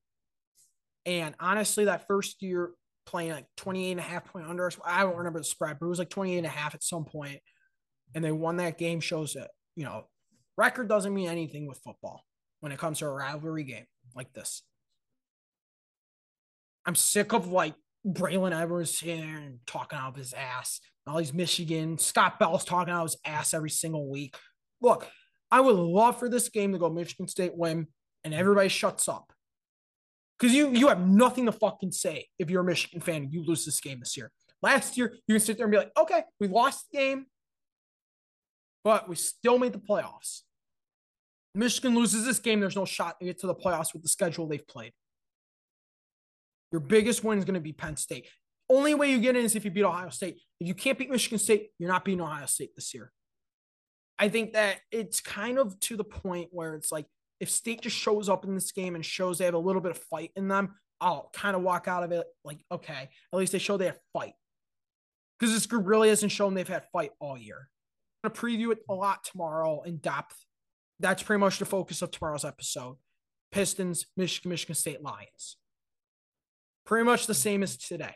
And 1.05 1.35
honestly, 1.39 1.85
that 1.85 2.07
first 2.07 2.41
year 2.41 2.71
playing 3.05 3.31
like 3.31 3.45
28 3.57 3.91
and 3.91 3.99
a 3.99 4.03
half 4.03 4.25
point 4.25 4.47
under, 4.47 4.71
I 4.85 5.03
don't 5.03 5.17
remember 5.17 5.39
the 5.39 5.45
spread, 5.45 5.77
but 5.79 5.85
it 5.85 5.89
was 5.89 5.99
like 5.99 6.09
28 6.09 6.37
and 6.37 6.47
a 6.47 6.49
half 6.49 6.73
at 6.73 6.83
some 6.83 7.05
point. 7.05 7.39
And 8.15 8.23
they 8.23 8.31
won 8.31 8.57
that 8.57 8.77
game 8.77 9.01
shows 9.01 9.33
that, 9.33 9.51
you 9.75 9.83
know, 9.83 10.05
Record 10.57 10.87
doesn't 10.87 11.13
mean 11.13 11.29
anything 11.29 11.67
with 11.67 11.79
football 11.83 12.23
when 12.59 12.71
it 12.71 12.79
comes 12.79 12.99
to 12.99 13.05
a 13.05 13.11
rivalry 13.11 13.63
game 13.63 13.85
like 14.15 14.31
this. 14.33 14.63
I'm 16.85 16.95
sick 16.95 17.33
of 17.33 17.47
like 17.47 17.73
Braylon 18.05 18.59
Edwards 18.59 18.99
here 18.99 19.23
and 19.23 19.59
talking 19.65 19.97
out 19.97 20.09
of 20.09 20.15
his 20.15 20.33
ass. 20.33 20.79
All 21.05 21.17
these 21.17 21.33
Michigan, 21.33 21.97
Scott 21.97 22.39
Bell's 22.39 22.63
talking 22.63 22.93
out 22.93 23.03
his 23.03 23.17
ass 23.25 23.53
every 23.53 23.69
single 23.69 24.09
week. 24.09 24.35
Look, 24.81 25.07
I 25.51 25.59
would 25.59 25.75
love 25.75 26.17
for 26.17 26.29
this 26.29 26.49
game 26.49 26.71
to 26.71 26.79
go 26.79 26.89
Michigan 26.89 27.27
State 27.27 27.55
win 27.55 27.87
and 28.23 28.33
everybody 28.33 28.69
shuts 28.69 29.07
up. 29.09 29.33
Because 30.39 30.55
you 30.55 30.71
you 30.71 30.87
have 30.87 31.05
nothing 31.05 31.45
to 31.45 31.51
fucking 31.51 31.91
say 31.91 32.27
if 32.39 32.49
you're 32.49 32.61
a 32.61 32.65
Michigan 32.65 33.01
fan 33.01 33.23
and 33.23 33.33
you 33.33 33.43
lose 33.45 33.65
this 33.65 33.79
game 33.79 33.99
this 33.99 34.17
year. 34.17 34.31
Last 34.61 34.97
year, 34.97 35.13
you 35.27 35.35
can 35.35 35.41
sit 35.41 35.57
there 35.57 35.65
and 35.65 35.71
be 35.71 35.77
like, 35.77 35.91
okay, 35.97 36.23
we 36.39 36.47
lost 36.47 36.85
the 36.91 36.97
game 36.97 37.25
but 38.83 39.07
we 39.07 39.15
still 39.15 39.57
made 39.57 39.73
the 39.73 39.79
playoffs. 39.79 40.41
Michigan 41.55 41.95
loses 41.95 42.25
this 42.25 42.39
game, 42.39 42.59
there's 42.59 42.75
no 42.75 42.85
shot 42.85 43.19
to 43.19 43.25
get 43.25 43.39
to 43.39 43.47
the 43.47 43.55
playoffs 43.55 43.93
with 43.93 44.01
the 44.01 44.09
schedule 44.09 44.47
they've 44.47 44.67
played. 44.67 44.91
Your 46.71 46.81
biggest 46.81 47.23
win 47.23 47.37
is 47.37 47.45
going 47.45 47.53
to 47.53 47.61
be 47.61 47.71
Penn 47.73 47.95
State. 47.95 48.27
Only 48.69 48.93
way 48.95 49.11
you 49.11 49.19
get 49.19 49.35
in 49.35 49.45
is 49.45 49.55
if 49.55 49.65
you 49.65 49.71
beat 49.71 49.83
Ohio 49.83 50.09
State. 50.09 50.39
If 50.59 50.67
you 50.67 50.73
can't 50.73 50.97
beat 50.97 51.11
Michigan 51.11 51.37
State, 51.37 51.69
you're 51.77 51.91
not 51.91 52.05
beating 52.05 52.21
Ohio 52.21 52.45
State 52.45 52.71
this 52.75 52.93
year. 52.93 53.11
I 54.17 54.29
think 54.29 54.53
that 54.53 54.77
it's 54.91 55.21
kind 55.21 55.57
of 55.57 55.79
to 55.81 55.97
the 55.97 56.03
point 56.03 56.49
where 56.51 56.75
it's 56.75 56.91
like 56.91 57.05
if 57.39 57.49
State 57.49 57.81
just 57.81 57.97
shows 57.97 58.29
up 58.29 58.45
in 58.45 58.53
this 58.53 58.71
game 58.71 58.95
and 58.95 59.05
shows 59.05 59.37
they 59.37 59.45
have 59.45 59.53
a 59.53 59.59
little 59.59 59.81
bit 59.81 59.91
of 59.91 59.97
fight 59.97 60.31
in 60.35 60.47
them, 60.47 60.75
I'll 61.01 61.29
kind 61.33 61.55
of 61.55 61.61
walk 61.61 61.87
out 61.87 62.03
of 62.03 62.11
it 62.11 62.25
like, 62.45 62.63
okay, 62.71 63.09
at 63.33 63.37
least 63.37 63.51
they 63.51 63.59
show 63.59 63.75
they 63.75 63.87
have 63.87 63.99
fight. 64.13 64.33
Because 65.37 65.53
this 65.53 65.65
group 65.65 65.85
really 65.85 66.09
hasn't 66.09 66.31
shown 66.31 66.53
they've 66.53 66.67
had 66.67 66.85
fight 66.93 67.11
all 67.19 67.37
year 67.37 67.69
I'm 68.23 68.31
going 68.31 68.35
to 68.35 68.41
preview 68.41 68.71
it 68.71 68.79
a 68.89 68.93
lot 68.93 69.25
tomorrow 69.25 69.81
in 69.81 69.97
depth. 69.97 70.45
That's 70.99 71.21
pretty 71.21 71.41
much 71.41 71.59
the 71.59 71.65
focus 71.65 72.01
of 72.01 72.11
tomorrow's 72.11 72.45
episode. 72.45 72.95
Pistons, 73.51 74.05
Michigan, 74.15 74.49
Michigan 74.49 74.75
State 74.75 75.01
Lions. 75.01 75.57
Pretty 76.85 77.03
much 77.03 77.27
the 77.27 77.33
same 77.33 77.63
as 77.63 77.75
today. 77.75 78.15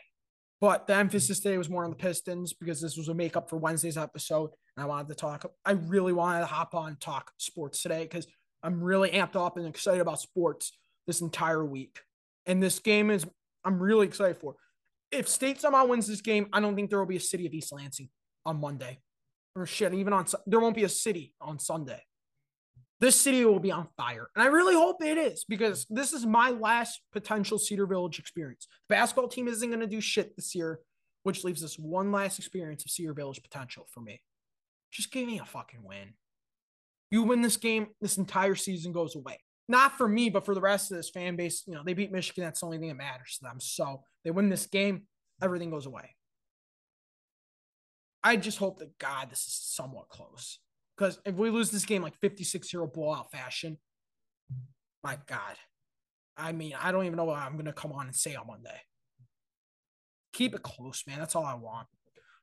But 0.60 0.86
the 0.86 0.94
emphasis 0.94 1.40
today 1.40 1.56
was 1.56 1.70
more 1.70 1.84
on 1.84 1.90
the 1.90 1.96
Pistons 1.96 2.52
because 2.52 2.80
this 2.80 2.96
was 2.96 3.08
a 3.08 3.14
makeup 3.14 3.48
for 3.48 3.56
Wednesday's 3.56 3.96
episode. 3.96 4.50
And 4.76 4.84
I 4.84 4.86
wanted 4.86 5.08
to 5.08 5.14
talk. 5.14 5.50
I 5.64 5.72
really 5.72 6.12
wanted 6.12 6.40
to 6.40 6.46
hop 6.46 6.74
on 6.74 6.96
talk 6.96 7.30
sports 7.36 7.82
today 7.82 8.02
because 8.02 8.26
I'm 8.62 8.82
really 8.82 9.10
amped 9.10 9.36
up 9.36 9.56
and 9.56 9.66
excited 9.66 10.00
about 10.00 10.20
sports 10.20 10.76
this 11.06 11.20
entire 11.20 11.64
week. 11.64 12.00
And 12.46 12.62
this 12.62 12.80
game 12.80 13.10
is, 13.10 13.24
I'm 13.64 13.80
really 13.80 14.06
excited 14.06 14.38
for. 14.38 14.56
If 15.12 15.28
State 15.28 15.60
somehow 15.60 15.86
wins 15.86 16.06
this 16.06 16.20
game, 16.20 16.48
I 16.52 16.60
don't 16.60 16.74
think 16.74 16.90
there 16.90 16.98
will 16.98 17.06
be 17.06 17.16
a 17.16 17.20
city 17.20 17.46
of 17.46 17.52
East 17.52 17.72
Lansing 17.72 18.08
on 18.44 18.60
Monday 18.60 18.98
or 19.58 19.66
shit, 19.66 19.94
even 19.94 20.12
on 20.12 20.26
there 20.46 20.60
won't 20.60 20.76
be 20.76 20.84
a 20.84 20.88
city 20.88 21.34
on 21.40 21.58
Sunday. 21.58 22.02
This 23.00 23.14
city 23.14 23.44
will 23.44 23.60
be 23.60 23.70
on 23.70 23.88
fire. 23.96 24.28
And 24.34 24.42
I 24.42 24.46
really 24.46 24.74
hope 24.74 25.02
it 25.04 25.18
is 25.18 25.44
because 25.44 25.86
this 25.88 26.12
is 26.12 26.26
my 26.26 26.50
last 26.50 27.00
potential 27.12 27.58
Cedar 27.58 27.86
Village 27.86 28.18
experience. 28.18 28.66
The 28.88 28.94
basketball 28.94 29.28
team 29.28 29.46
isn't 29.46 29.68
going 29.68 29.80
to 29.80 29.86
do 29.86 30.00
shit 30.00 30.34
this 30.34 30.54
year, 30.54 30.80
which 31.22 31.44
leaves 31.44 31.62
us 31.62 31.78
one 31.78 32.10
last 32.10 32.38
experience 32.38 32.84
of 32.84 32.90
Cedar 32.90 33.14
Village 33.14 33.40
potential 33.42 33.86
for 33.92 34.00
me. 34.00 34.20
Just 34.90 35.12
give 35.12 35.26
me 35.26 35.38
a 35.38 35.44
fucking 35.44 35.84
win. 35.84 36.14
You 37.10 37.22
win 37.22 37.40
this 37.40 37.56
game, 37.56 37.88
this 38.00 38.18
entire 38.18 38.56
season 38.56 38.92
goes 38.92 39.14
away. 39.14 39.38
Not 39.68 39.96
for 39.96 40.08
me, 40.08 40.30
but 40.30 40.44
for 40.44 40.54
the 40.54 40.60
rest 40.60 40.90
of 40.90 40.96
this 40.96 41.10
fan 41.10 41.36
base. 41.36 41.62
You 41.66 41.74
know, 41.74 41.82
they 41.84 41.94
beat 41.94 42.10
Michigan. 42.10 42.44
That's 42.44 42.60
the 42.60 42.66
only 42.66 42.78
thing 42.78 42.88
that 42.88 42.96
matters 42.96 43.38
to 43.38 43.44
them. 43.44 43.60
So 43.60 44.02
they 44.24 44.30
win 44.30 44.48
this 44.48 44.66
game, 44.66 45.02
everything 45.42 45.70
goes 45.70 45.86
away. 45.86 46.16
I 48.24 48.36
just 48.36 48.58
hope 48.58 48.78
that 48.80 48.98
God 48.98 49.30
this 49.30 49.46
is 49.46 49.54
somewhat 49.54 50.08
close. 50.08 50.58
Because 50.98 51.20
if 51.24 51.36
we 51.36 51.50
lose 51.50 51.70
this 51.70 51.84
game 51.84 52.02
like 52.02 52.18
56 52.20 52.68
0 52.68 52.86
blowout 52.88 53.30
fashion, 53.30 53.78
my 55.04 55.16
God. 55.26 55.56
I 56.36 56.52
mean, 56.52 56.74
I 56.80 56.90
don't 56.90 57.04
even 57.04 57.16
know 57.16 57.24
what 57.24 57.38
I'm 57.38 57.52
going 57.52 57.66
to 57.66 57.72
come 57.72 57.92
on 57.92 58.06
and 58.06 58.16
say 58.16 58.34
on 58.34 58.46
Monday. 58.46 58.80
Keep 60.32 60.54
it 60.54 60.62
close, 60.62 61.04
man. 61.06 61.18
That's 61.18 61.36
all 61.36 61.44
I 61.44 61.54
want. 61.54 61.86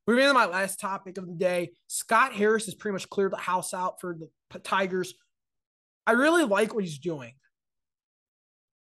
Moving 0.08 0.24
into 0.24 0.34
my 0.34 0.46
last 0.46 0.80
topic 0.80 1.18
of 1.18 1.28
the 1.28 1.34
day, 1.34 1.72
Scott 1.88 2.34
Harris 2.34 2.66
has 2.66 2.76
pretty 2.76 2.94
much 2.94 3.10
cleared 3.10 3.32
the 3.32 3.38
house 3.38 3.74
out 3.74 4.00
for 4.00 4.18
the 4.52 4.60
Tigers. 4.60 5.14
I 6.06 6.12
really 6.12 6.44
like 6.44 6.74
what 6.74 6.84
he's 6.84 7.00
doing. 7.00 7.34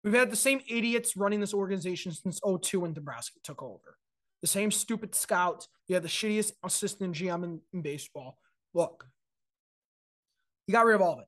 We've 0.02 0.14
had 0.14 0.30
the 0.30 0.36
same 0.36 0.60
idiots 0.68 1.16
running 1.16 1.40
this 1.40 1.54
organization 1.54 2.12
since 2.12 2.40
02 2.40 2.80
when 2.80 2.92
Dombrowski 2.92 3.40
took 3.42 3.62
over 3.62 3.96
the 4.44 4.48
same 4.48 4.70
stupid 4.70 5.14
scouts. 5.14 5.68
You 5.88 5.94
have 5.94 6.02
the 6.02 6.08
shittiest 6.10 6.52
assistant 6.62 7.14
GM 7.14 7.44
in, 7.44 7.60
in 7.72 7.80
baseball. 7.80 8.36
Look, 8.74 9.06
he 10.66 10.72
got 10.72 10.86
rid 10.86 10.94
of 10.94 11.02
all 11.02 11.14
of 11.14 11.20
it. 11.20 11.26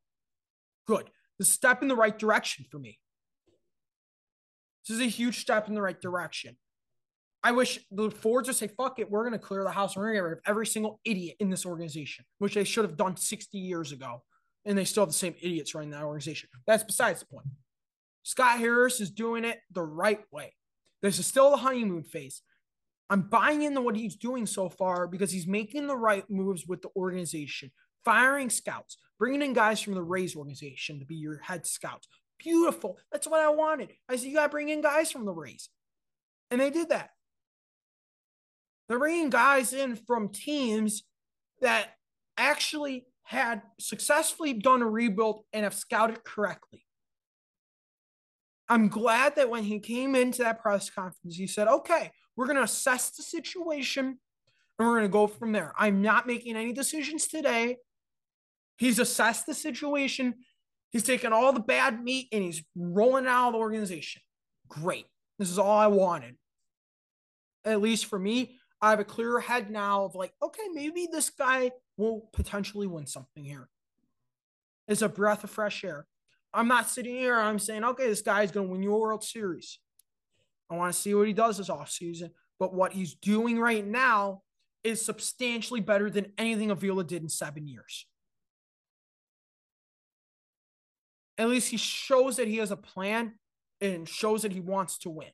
Good. 0.87 1.11
The 1.39 1.45
step 1.45 1.83
in 1.83 1.89
the 1.89 1.97
right 1.97 2.17
direction 2.17 2.65
for 2.71 2.79
me. 2.79 2.99
This 4.87 4.97
is 4.97 5.03
a 5.03 5.09
huge 5.09 5.41
step 5.41 5.69
in 5.69 5.75
the 5.75 5.83
right 5.83 6.01
direction. 6.01 6.57
I 7.43 7.53
wish 7.53 7.81
the 7.91 8.11
Fords 8.11 8.49
would 8.49 8.57
say, 8.57 8.69
fuck 8.69 8.99
it, 8.99 9.11
we're 9.11 9.29
going 9.29 9.39
to 9.39 9.45
clear 9.45 9.63
the 9.63 9.71
house. 9.71 9.95
And 9.95 10.01
we're 10.01 10.09
going 10.09 10.17
to 10.17 10.19
get 10.19 10.25
rid 10.25 10.39
of 10.39 10.43
every 10.47 10.67
single 10.67 11.01
idiot 11.05 11.37
in 11.39 11.51
this 11.51 11.67
organization, 11.67 12.25
which 12.39 12.55
they 12.55 12.65
should 12.65 12.85
have 12.85 12.97
done 12.97 13.17
60 13.17 13.59
years 13.59 13.93
ago. 13.93 14.23
And 14.65 14.77
they 14.77 14.85
still 14.85 15.03
have 15.03 15.11
the 15.11 15.15
same 15.15 15.35
idiots 15.41 15.75
running 15.75 15.91
that 15.91 16.03
organization. 16.03 16.49
That's 16.67 16.83
besides 16.83 17.21
the 17.21 17.27
point. 17.27 17.47
Scott 18.23 18.59
Harris 18.59 19.01
is 19.01 19.11
doing 19.11 19.45
it 19.45 19.61
the 19.71 19.83
right 19.83 20.21
way. 20.33 20.55
This 21.03 21.21
is 21.21 21.27
still 21.27 21.51
the 21.51 21.59
honeymoon 21.59 22.03
phase. 22.03 22.43
I'm 23.09 23.23
buying 23.23 23.63
into 23.63 23.81
what 23.81 23.97
he's 23.97 24.17
doing 24.17 24.47
so 24.47 24.69
far 24.69 25.07
because 25.07 25.31
he's 25.31 25.47
making 25.47 25.87
the 25.87 25.97
right 25.97 26.29
moves 26.29 26.67
with 26.67 26.83
the 26.83 26.89
organization, 26.97 27.71
firing 28.05 28.51
scouts, 28.51 28.99
bringing 29.19 29.43
in 29.43 29.53
guys 29.53 29.81
from 29.81 29.95
the 29.95 30.03
Rays 30.03 30.37
organization 30.37 30.99
to 30.99 31.07
be 31.07 31.17
your 31.17 31.39
head 31.39 31.67
scouts. 31.67 32.09
Beautiful. 32.39 32.99
That's 33.11 33.27
what 33.27 33.41
I 33.41 33.49
wanted. 33.49 33.93
I 34.09 34.17
said, 34.17 34.27
you 34.27 34.35
got 34.35 34.45
to 34.45 34.49
bring 34.51 34.69
in 34.69 34.83
guys 34.83 35.11
from 35.11 35.25
the 35.25 35.33
Rays. 35.33 35.69
And 36.51 36.61
they 36.61 36.71
did 36.71 36.91
that. 36.91 37.11
They're 38.89 38.99
bringing 38.99 39.31
guys 39.31 39.73
in 39.73 39.97
from 39.97 40.29
teams 40.29 41.03
that 41.61 41.89
actually 42.37 43.07
had 43.25 43.63
successfully 43.81 44.53
done 44.53 44.83
a 44.83 44.89
rebuild 44.89 45.45
and 45.53 45.65
have 45.65 45.75
scouted 45.75 46.23
correctly. 46.23 46.85
I'm 48.69 48.89
glad 48.89 49.37
that 49.37 49.51
when 49.51 49.65
he 49.65 49.81
came 49.81 50.15
into 50.15 50.43
that 50.43 50.61
press 50.61 50.91
conference, 50.91 51.37
he 51.37 51.47
said, 51.47 51.69
okay, 51.69 52.11
we're 52.37 52.47
going 52.47 52.57
to 52.57 52.63
assess 52.63 53.11
the 53.11 53.23
situation 53.23 54.19
and 54.79 54.89
we're 54.89 54.99
going 54.99 55.03
to 55.03 55.09
go 55.09 55.27
from 55.27 55.53
there. 55.53 55.73
I'm 55.79 56.03
not 56.03 56.27
making 56.27 56.57
any 56.57 56.73
decisions 56.73 57.27
today. 57.27 57.79
He's 58.77 58.99
assessed 58.99 59.47
the 59.47 59.55
situation. 59.55 60.35
He's 60.91 61.03
taken 61.03 61.33
all 61.33 61.53
the 61.53 61.61
bad 61.61 62.03
meat 62.03 62.29
and 62.33 62.43
he's 62.43 62.63
rolling 62.75 63.27
out 63.27 63.49
of 63.49 63.53
the 63.55 63.59
organization. 63.59 64.23
Great. 64.69 65.07
This 65.39 65.51
is 65.51 65.59
all 65.59 65.77
I 65.77 65.89
wanted. 65.89 66.37
At 67.65 67.81
least 67.81 68.07
for 68.07 68.19
me, 68.19 68.59
I 68.81 68.91
have 68.91 69.01
a 69.01 69.05
clearer 69.05 69.41
head 69.41 69.71
now 69.71 70.05
of 70.05 70.15
like, 70.15 70.33
okay, 70.43 70.69
maybe 70.73 71.09
this 71.11 71.31
guy 71.31 71.73
will 71.97 72.29
potentially 72.33 72.87
win 72.87 73.07
something 73.07 73.45
here. 73.45 73.69
It's 74.87 75.03
a 75.03 75.09
breath 75.09 75.45
of 75.45 75.51
fresh 75.51 75.83
air. 75.85 76.07
I'm 76.53 76.69
not 76.69 76.89
sitting 76.89 77.17
here. 77.17 77.39
I'm 77.39 77.59
saying, 77.59 77.85
okay, 77.85 78.07
this 78.07 78.23
guy's 78.23 78.53
going 78.53 78.67
to 78.67 78.73
win 78.73 78.83
your 78.83 79.01
World 79.01 79.25
Series. 79.25 79.79
I 80.71 80.77
want 80.77 80.95
to 80.95 81.01
see 81.01 81.15
what 81.15 81.27
he 81.27 81.33
does 81.33 81.59
this 81.59 81.69
offseason. 81.69 82.31
But 82.59 82.73
what 82.73 82.93
he's 82.93 83.15
doing 83.15 83.59
right 83.59 83.87
now 83.87 84.43
is 84.83 85.05
substantially 85.05 85.81
better 85.81 86.09
than 86.09 86.33
anything 86.39 86.71
Avila 86.71 87.05
did 87.05 87.23
in 87.23 87.29
seven 87.29 87.67
years. 87.67 88.07
At 91.39 91.49
least 91.49 91.69
he 91.69 91.77
shows 91.77 92.37
that 92.37 92.49
he 92.49 92.57
has 92.57 92.71
a 92.71 92.77
plan 92.77 93.35
and 93.81 94.09
shows 94.09 94.43
that 94.43 94.53
he 94.53 94.61
wants 94.61 94.99
to 94.99 95.11
win. 95.11 95.31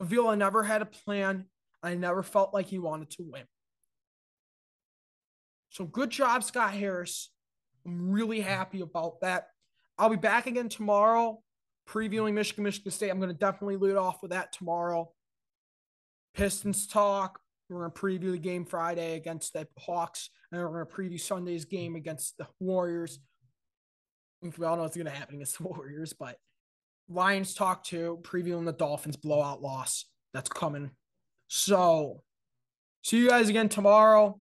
Avila 0.00 0.36
never 0.36 0.62
had 0.62 0.82
a 0.82 0.86
plan. 0.86 1.46
I 1.82 1.94
never 1.94 2.22
felt 2.22 2.54
like 2.54 2.66
he 2.66 2.78
wanted 2.78 3.10
to 3.10 3.24
win. 3.30 3.44
So 5.68 5.84
good 5.84 6.10
job, 6.10 6.44
Scott 6.44 6.72
Harris. 6.72 7.30
I'm 7.84 8.10
really 8.10 8.40
happy 8.40 8.80
about 8.80 9.20
that. 9.20 9.48
I'll 9.98 10.08
be 10.08 10.16
back 10.16 10.46
again 10.46 10.68
tomorrow 10.68 11.42
previewing 11.88 12.34
Michigan, 12.34 12.64
Michigan 12.64 12.90
State. 12.90 13.10
I'm 13.10 13.18
going 13.18 13.30
to 13.30 13.38
definitely 13.38 13.76
lead 13.76 13.96
off 13.96 14.22
with 14.22 14.30
that 14.30 14.52
tomorrow. 14.52 15.10
Pistons 16.34 16.86
talk. 16.86 17.38
We're 17.68 17.88
going 17.88 17.92
to 17.92 18.00
preview 18.00 18.32
the 18.32 18.38
game 18.38 18.64
Friday 18.64 19.16
against 19.16 19.54
the 19.54 19.66
Hawks, 19.78 20.28
and 20.52 20.60
we're 20.60 20.84
going 20.84 20.86
to 20.86 20.92
preview 20.92 21.20
Sunday's 21.20 21.64
game 21.64 21.96
against 21.96 22.36
the 22.36 22.46
Warriors. 22.60 23.20
We 24.58 24.66
all 24.66 24.76
know 24.76 24.82
what's 24.82 24.96
going 24.96 25.06
to 25.06 25.12
happen 25.12 25.36
against 25.36 25.58
the 25.58 25.64
Warriors, 25.64 26.12
but 26.12 26.38
Lions 27.08 27.54
talk 27.54 27.84
to 27.84 28.18
previewing 28.22 28.64
the 28.64 28.72
Dolphins 28.72 29.16
blowout 29.16 29.62
loss 29.62 30.06
that's 30.32 30.48
coming 30.48 30.90
so, 31.48 32.22
see 33.02 33.18
you 33.18 33.28
guys 33.28 33.48
again 33.48 33.68
tomorrow. 33.68 34.32